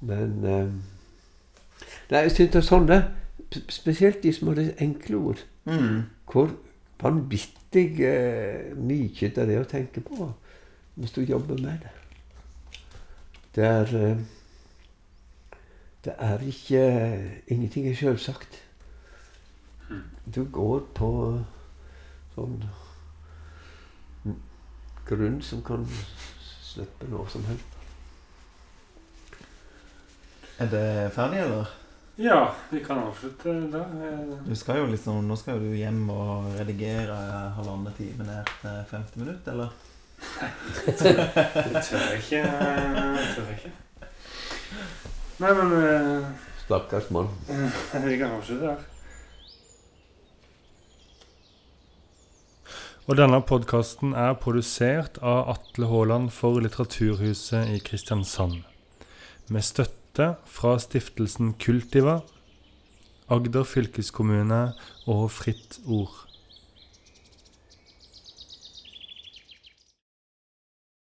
Men 0.00 0.44
eh, 0.44 0.68
Nei, 2.10 2.18
jeg 2.20 2.30
syns 2.32 2.50
det 2.52 2.60
er 2.60 2.66
sånne, 2.66 2.96
det, 3.54 3.62
spesielt 3.72 4.22
de 4.22 4.32
som 4.32 4.48
har 4.48 4.54
det 4.60 4.74
enkle 4.78 5.16
ord, 5.16 5.44
Mm. 5.64 6.02
hvor 6.32 6.50
vanvittig 7.00 7.98
mye 8.78 9.28
mye 9.34 9.46
det 9.48 9.56
er 9.56 9.64
å 9.64 9.68
tenke 9.68 10.00
på 10.04 10.30
hvis 10.94 11.12
du 11.12 11.22
jobber 11.26 11.58
med 11.58 11.82
det. 11.82 11.92
Det 13.54 13.64
er 13.64 13.94
eh, 13.98 14.18
Det 16.04 16.12
er 16.18 16.38
ikke 16.38 16.80
Ingenting 17.48 17.88
er 17.88 17.94
selvsagt. 17.94 18.62
Du 20.34 20.44
går 20.44 20.82
på 20.94 21.10
sånn 22.34 22.64
grunn 25.06 25.42
som 25.42 25.62
kan 25.64 25.86
slippe 26.62 27.08
når 27.08 27.26
som 27.32 27.44
helst. 27.48 27.78
Er 30.58 30.70
det 30.70 31.12
ferdig, 31.12 31.40
eller? 31.44 31.72
Ja, 32.16 32.54
vi 32.70 32.80
kan 32.84 32.98
avslutte 32.98 33.52
da. 33.72 33.78
Eh, 33.78 34.38
Du 34.46 34.54
skal 34.56 34.78
jo 34.82 34.86
liksom, 34.86 35.24
nå 35.28 35.36
skal 35.36 35.58
jo 35.58 35.70
du 35.70 35.76
hjem 35.76 36.08
og 36.14 36.52
redigere 36.58 37.16
halvannen 37.56 37.92
time 37.98 38.26
ned 38.28 38.54
til 38.60 38.80
50 38.92 39.16
minutter, 39.22 39.52
eller? 39.52 39.68
Det 40.86 40.96
tør 40.96 42.00
jeg 42.00 42.22
ikke. 42.22 42.42
Det 43.18 43.28
tør 43.34 43.48
jeg 43.50 43.58
ikke. 43.58 43.72
Nei, 45.42 45.50
men 45.58 45.72
uh, 45.74 46.26
Stakkars 46.64 47.10
mann. 47.10 47.28
vi 48.06 48.18
kan 48.18 48.30
avslutte 48.38 48.70
her. 48.70 48.90
Og 53.04 53.18
denne 53.18 53.42
podkasten 53.44 54.14
er 54.16 54.32
produsert 54.40 55.18
av 55.20 55.50
Atle 55.52 55.90
Haaland 55.90 56.30
for 56.32 56.56
Litteraturhuset 56.64 57.74
i 57.74 57.82
Kristiansand. 57.84 58.62
Med 59.52 59.60
støtte 60.14 60.36
fra 60.46 60.76
stiftelsen 60.78 61.56
Kultiva 61.58 62.20
Agder 63.26 63.64
fylkeskommune 63.66 64.72
og 65.10 65.30
Fritt 65.30 65.80
Ord. 65.90 66.33